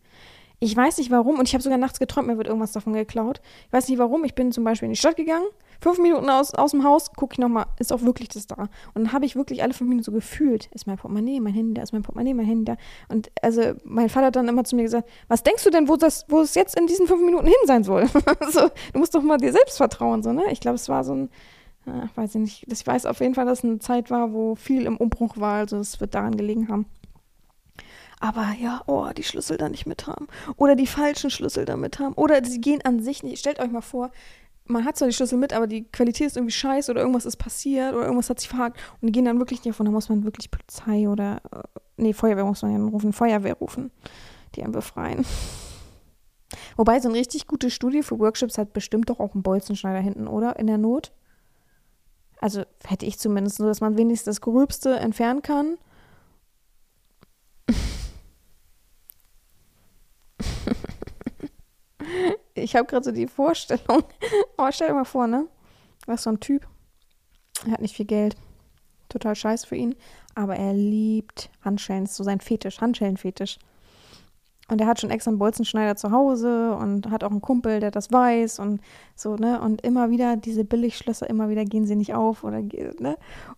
[0.64, 3.42] Ich weiß nicht warum und ich habe sogar nachts geträumt, mir wird irgendwas davon geklaut.
[3.68, 4.24] Ich weiß nicht warum.
[4.24, 5.46] Ich bin zum Beispiel in die Stadt gegangen,
[5.82, 8.70] fünf Minuten aus, aus dem Haus, gucke ich nochmal, ist auch wirklich das da.
[8.94, 11.74] Und dann habe ich wirklich alle fünf Minuten so gefühlt, ist mein Portemonnaie, mein Handy
[11.74, 12.78] da, ist mein Portemonnaie, mein Handy da.
[13.10, 15.98] Und also mein Vater hat dann immer zu mir gesagt, was denkst du denn, wo,
[15.98, 18.08] das, wo es jetzt in diesen fünf Minuten hin sein soll?
[18.50, 20.44] so, du musst doch mal dir selbst vertrauen, so, ne?
[20.52, 21.30] Ich glaube, es war so ein,
[21.88, 24.56] äh, weiß ich nicht, ich weiß auf jeden Fall, dass es eine Zeit war, wo
[24.56, 26.86] viel im Umbruch war, also es wird daran gelegen haben.
[28.24, 30.30] Aber ja, oh, die Schlüssel da nicht mit haben.
[30.56, 32.14] Oder die falschen Schlüssel da mit haben.
[32.14, 33.40] Oder sie gehen an sich nicht.
[33.40, 34.12] Stellt euch mal vor,
[34.64, 37.36] man hat zwar die Schlüssel mit, aber die Qualität ist irgendwie scheiße oder irgendwas ist
[37.36, 39.88] passiert oder irgendwas hat sich verhakt und die gehen dann wirklich nicht davon.
[39.88, 41.64] Da muss man wirklich Polizei oder, äh,
[41.98, 43.92] nee, Feuerwehr muss man ja rufen, Feuerwehr rufen,
[44.56, 45.26] die einen befreien.
[46.78, 50.28] Wobei so eine richtig gute Studie für Workshops hat bestimmt doch auch einen Bolzenschneider hinten,
[50.28, 50.58] oder?
[50.58, 51.12] In der Not.
[52.40, 55.78] Also hätte ich zumindest nur, dass man wenigstens das Gröbste entfernen kann
[62.56, 64.04] ich habe gerade so die Vorstellung.
[64.58, 65.48] Aber stell dir mal vor, ne?
[66.06, 66.68] Was so ein Typ.
[67.66, 68.36] Er hat nicht viel Geld.
[69.10, 69.96] Total scheiße für ihn.
[70.36, 72.04] Aber er liebt Handschellen.
[72.04, 73.60] Das ist so sein Fetisch, Handschellenfetisch.
[74.70, 77.92] Und er hat schon extra einen Bolzenschneider zu Hause und hat auch einen Kumpel, der
[77.92, 78.82] das weiß und
[79.14, 79.60] so, ne?
[79.60, 83.18] Und immer wieder diese Billigschlösser, immer wieder gehen sie nicht auf oder, ne?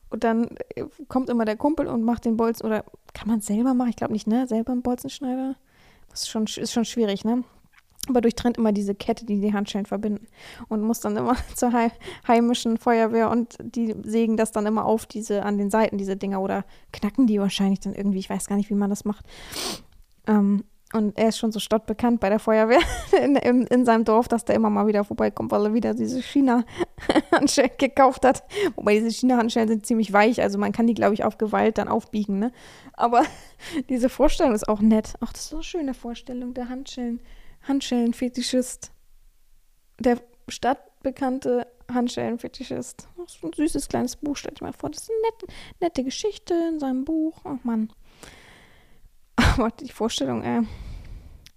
[0.10, 2.84] Und dann äh, kommt immer der Kumpel und macht den Bolzen, oder
[3.14, 3.90] kann man es selber machen?
[3.90, 4.48] Ich glaube nicht, ne?
[4.48, 5.56] Selber einen Bolzenschneider?
[6.10, 7.44] Das ist schon, ist schon schwierig, ne?
[8.10, 10.28] Aber durchtrennt immer diese Kette, die die Handschellen verbinden
[10.68, 11.72] und muss dann immer zur
[12.28, 16.42] heimischen Feuerwehr und die sägen das dann immer auf, diese an den Seiten, diese Dinger
[16.42, 19.26] oder knacken die wahrscheinlich dann irgendwie, ich weiß gar nicht, wie man das macht.
[20.28, 22.80] Ähm, und er ist schon so stottbekannt bei der Feuerwehr
[23.22, 26.22] in, in, in, seinem Dorf, dass der immer mal wieder vorbeikommt, weil er wieder diese
[26.22, 28.44] China-Handschellen gekauft hat.
[28.76, 31.88] Wobei diese China-Handschellen sind ziemlich weich, also man kann die, glaube ich, auf Gewalt dann
[31.88, 32.52] aufbiegen, ne?
[32.94, 33.24] Aber
[33.90, 35.16] diese Vorstellung ist auch nett.
[35.20, 37.20] Ach, das ist so eine schöne Vorstellung der Handschellen.
[37.68, 38.92] Handschellenfetischist.
[40.00, 43.08] Der stadtbekannte Handschellenfetischist.
[43.18, 44.90] Das ist ein süßes kleines Buch, stell ich mal vor.
[44.90, 47.42] Das ist eine nette, nette Geschichte in seinem Buch.
[47.44, 47.92] Oh Mann.
[49.38, 50.44] Aber die Vorstellung.
[50.44, 50.64] Äh,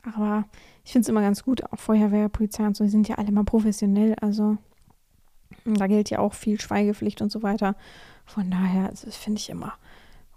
[0.03, 0.45] aber
[0.85, 1.63] ich finde es immer ganz gut.
[1.71, 4.15] Auch Feuerwehr, Polizei und so, die sind ja alle mal professionell.
[4.21, 4.57] Also
[5.65, 7.77] da gilt ja auch viel Schweigepflicht und so weiter.
[8.25, 9.75] Von daher, also, das finde ich immer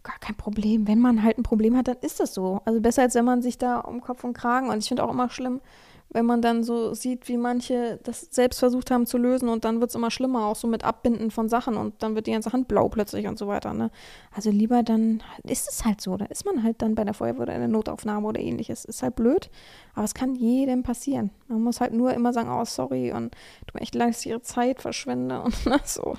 [0.04, 0.88] gar kein Problem.
[0.88, 2.62] Wenn man halt ein Problem hat, dann ist das so.
[2.66, 4.70] Also besser, als wenn man sich da um Kopf und Kragen.
[4.70, 5.62] Und ich finde auch immer schlimm,
[6.14, 9.80] wenn man dann so sieht, wie manche das selbst versucht haben zu lösen und dann
[9.80, 12.52] wird es immer schlimmer, auch so mit Abbinden von Sachen und dann wird die ganze
[12.52, 13.74] Hand blau plötzlich und so weiter.
[13.74, 13.91] Ne?
[14.36, 16.18] Also lieber dann ist es halt so.
[16.18, 18.84] Da ist man halt dann bei der Feuerwehr oder in der Notaufnahme oder ähnliches.
[18.84, 19.49] Ist halt blöd,
[19.93, 21.32] aber es kann jedem passieren.
[21.47, 23.34] Man muss halt nur immer sagen, oh sorry und
[23.68, 26.16] du mir echt leid, dass ich ihre Zeit verschwende und so.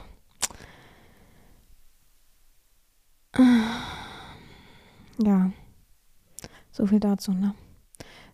[5.18, 5.50] Ja,
[6.70, 7.54] so viel dazu, ne?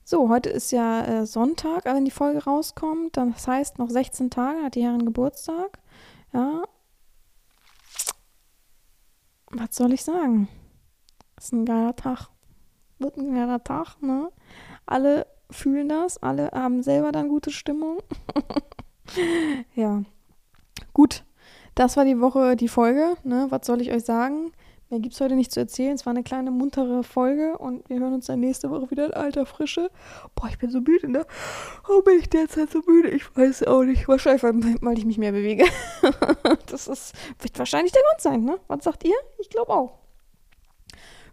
[0.04, 3.16] So, heute ist ja äh, Sonntag, wenn die Folge rauskommt.
[3.16, 5.78] Das heißt, noch 16 Tage hat die Herren Geburtstag.
[6.32, 6.62] Ja.
[9.50, 10.48] was soll ich sagen?
[11.36, 12.28] Ist ein geiler Tag.
[12.98, 14.30] Wird ein geiler Tag, ne?
[14.86, 17.98] Alle fühlen das, alle haben selber dann gute Stimmung.
[19.74, 20.02] ja.
[20.94, 21.24] Gut,
[21.74, 23.46] das war die Woche, die Folge, ne?
[23.50, 24.52] Was soll ich euch sagen?
[24.90, 25.94] Mehr gibt es heute nicht zu erzählen.
[25.94, 29.12] Es war eine kleine muntere Folge und wir hören uns dann nächste Woche wieder in
[29.12, 29.90] alter Frische.
[30.34, 31.26] Boah, ich bin so müde, ne?
[31.86, 33.10] Warum bin ich derzeit so müde?
[33.10, 34.08] Ich weiß auch nicht.
[34.08, 35.66] Wahrscheinlich, weil ich mich mehr bewege.
[36.66, 38.58] das ist, wird wahrscheinlich der Grund sein, ne?
[38.68, 39.16] Was sagt ihr?
[39.38, 39.98] Ich glaube auch.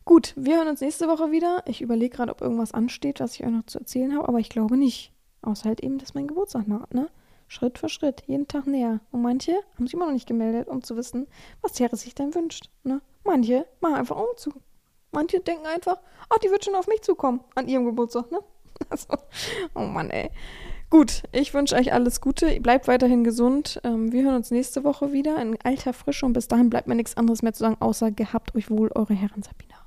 [0.04, 1.64] Gut, wir hören uns nächste Woche wieder.
[1.66, 4.50] Ich überlege gerade, ob irgendwas ansteht, was ich euch noch zu erzählen habe, aber ich
[4.50, 5.14] glaube nicht.
[5.42, 7.10] Außer halt eben, dass mein Geburtstag naht, ne?
[7.48, 9.00] Schritt für Schritt, jeden Tag näher.
[9.12, 11.28] Und manche haben sich immer noch nicht gemeldet, um zu wissen,
[11.62, 13.02] was Terry sich denn wünscht, ne?
[13.24, 14.54] Manche machen einfach Umzug.
[15.12, 15.98] Manche denken einfach,
[16.30, 18.40] ach, die wird schon auf mich zukommen an ihrem Geburtstag, ne?
[18.90, 19.08] Also,
[19.74, 20.32] oh Mann, ey.
[20.90, 22.60] Gut, ich wünsche euch alles Gute.
[22.60, 23.82] Bleibt weiterhin gesund.
[23.84, 26.96] Ähm, wir hören uns nächste Woche wieder in alter Frische und bis dahin bleibt mir
[26.96, 29.85] nichts anderes mehr zu sagen, außer gehabt euch wohl, eure Herren Sabina.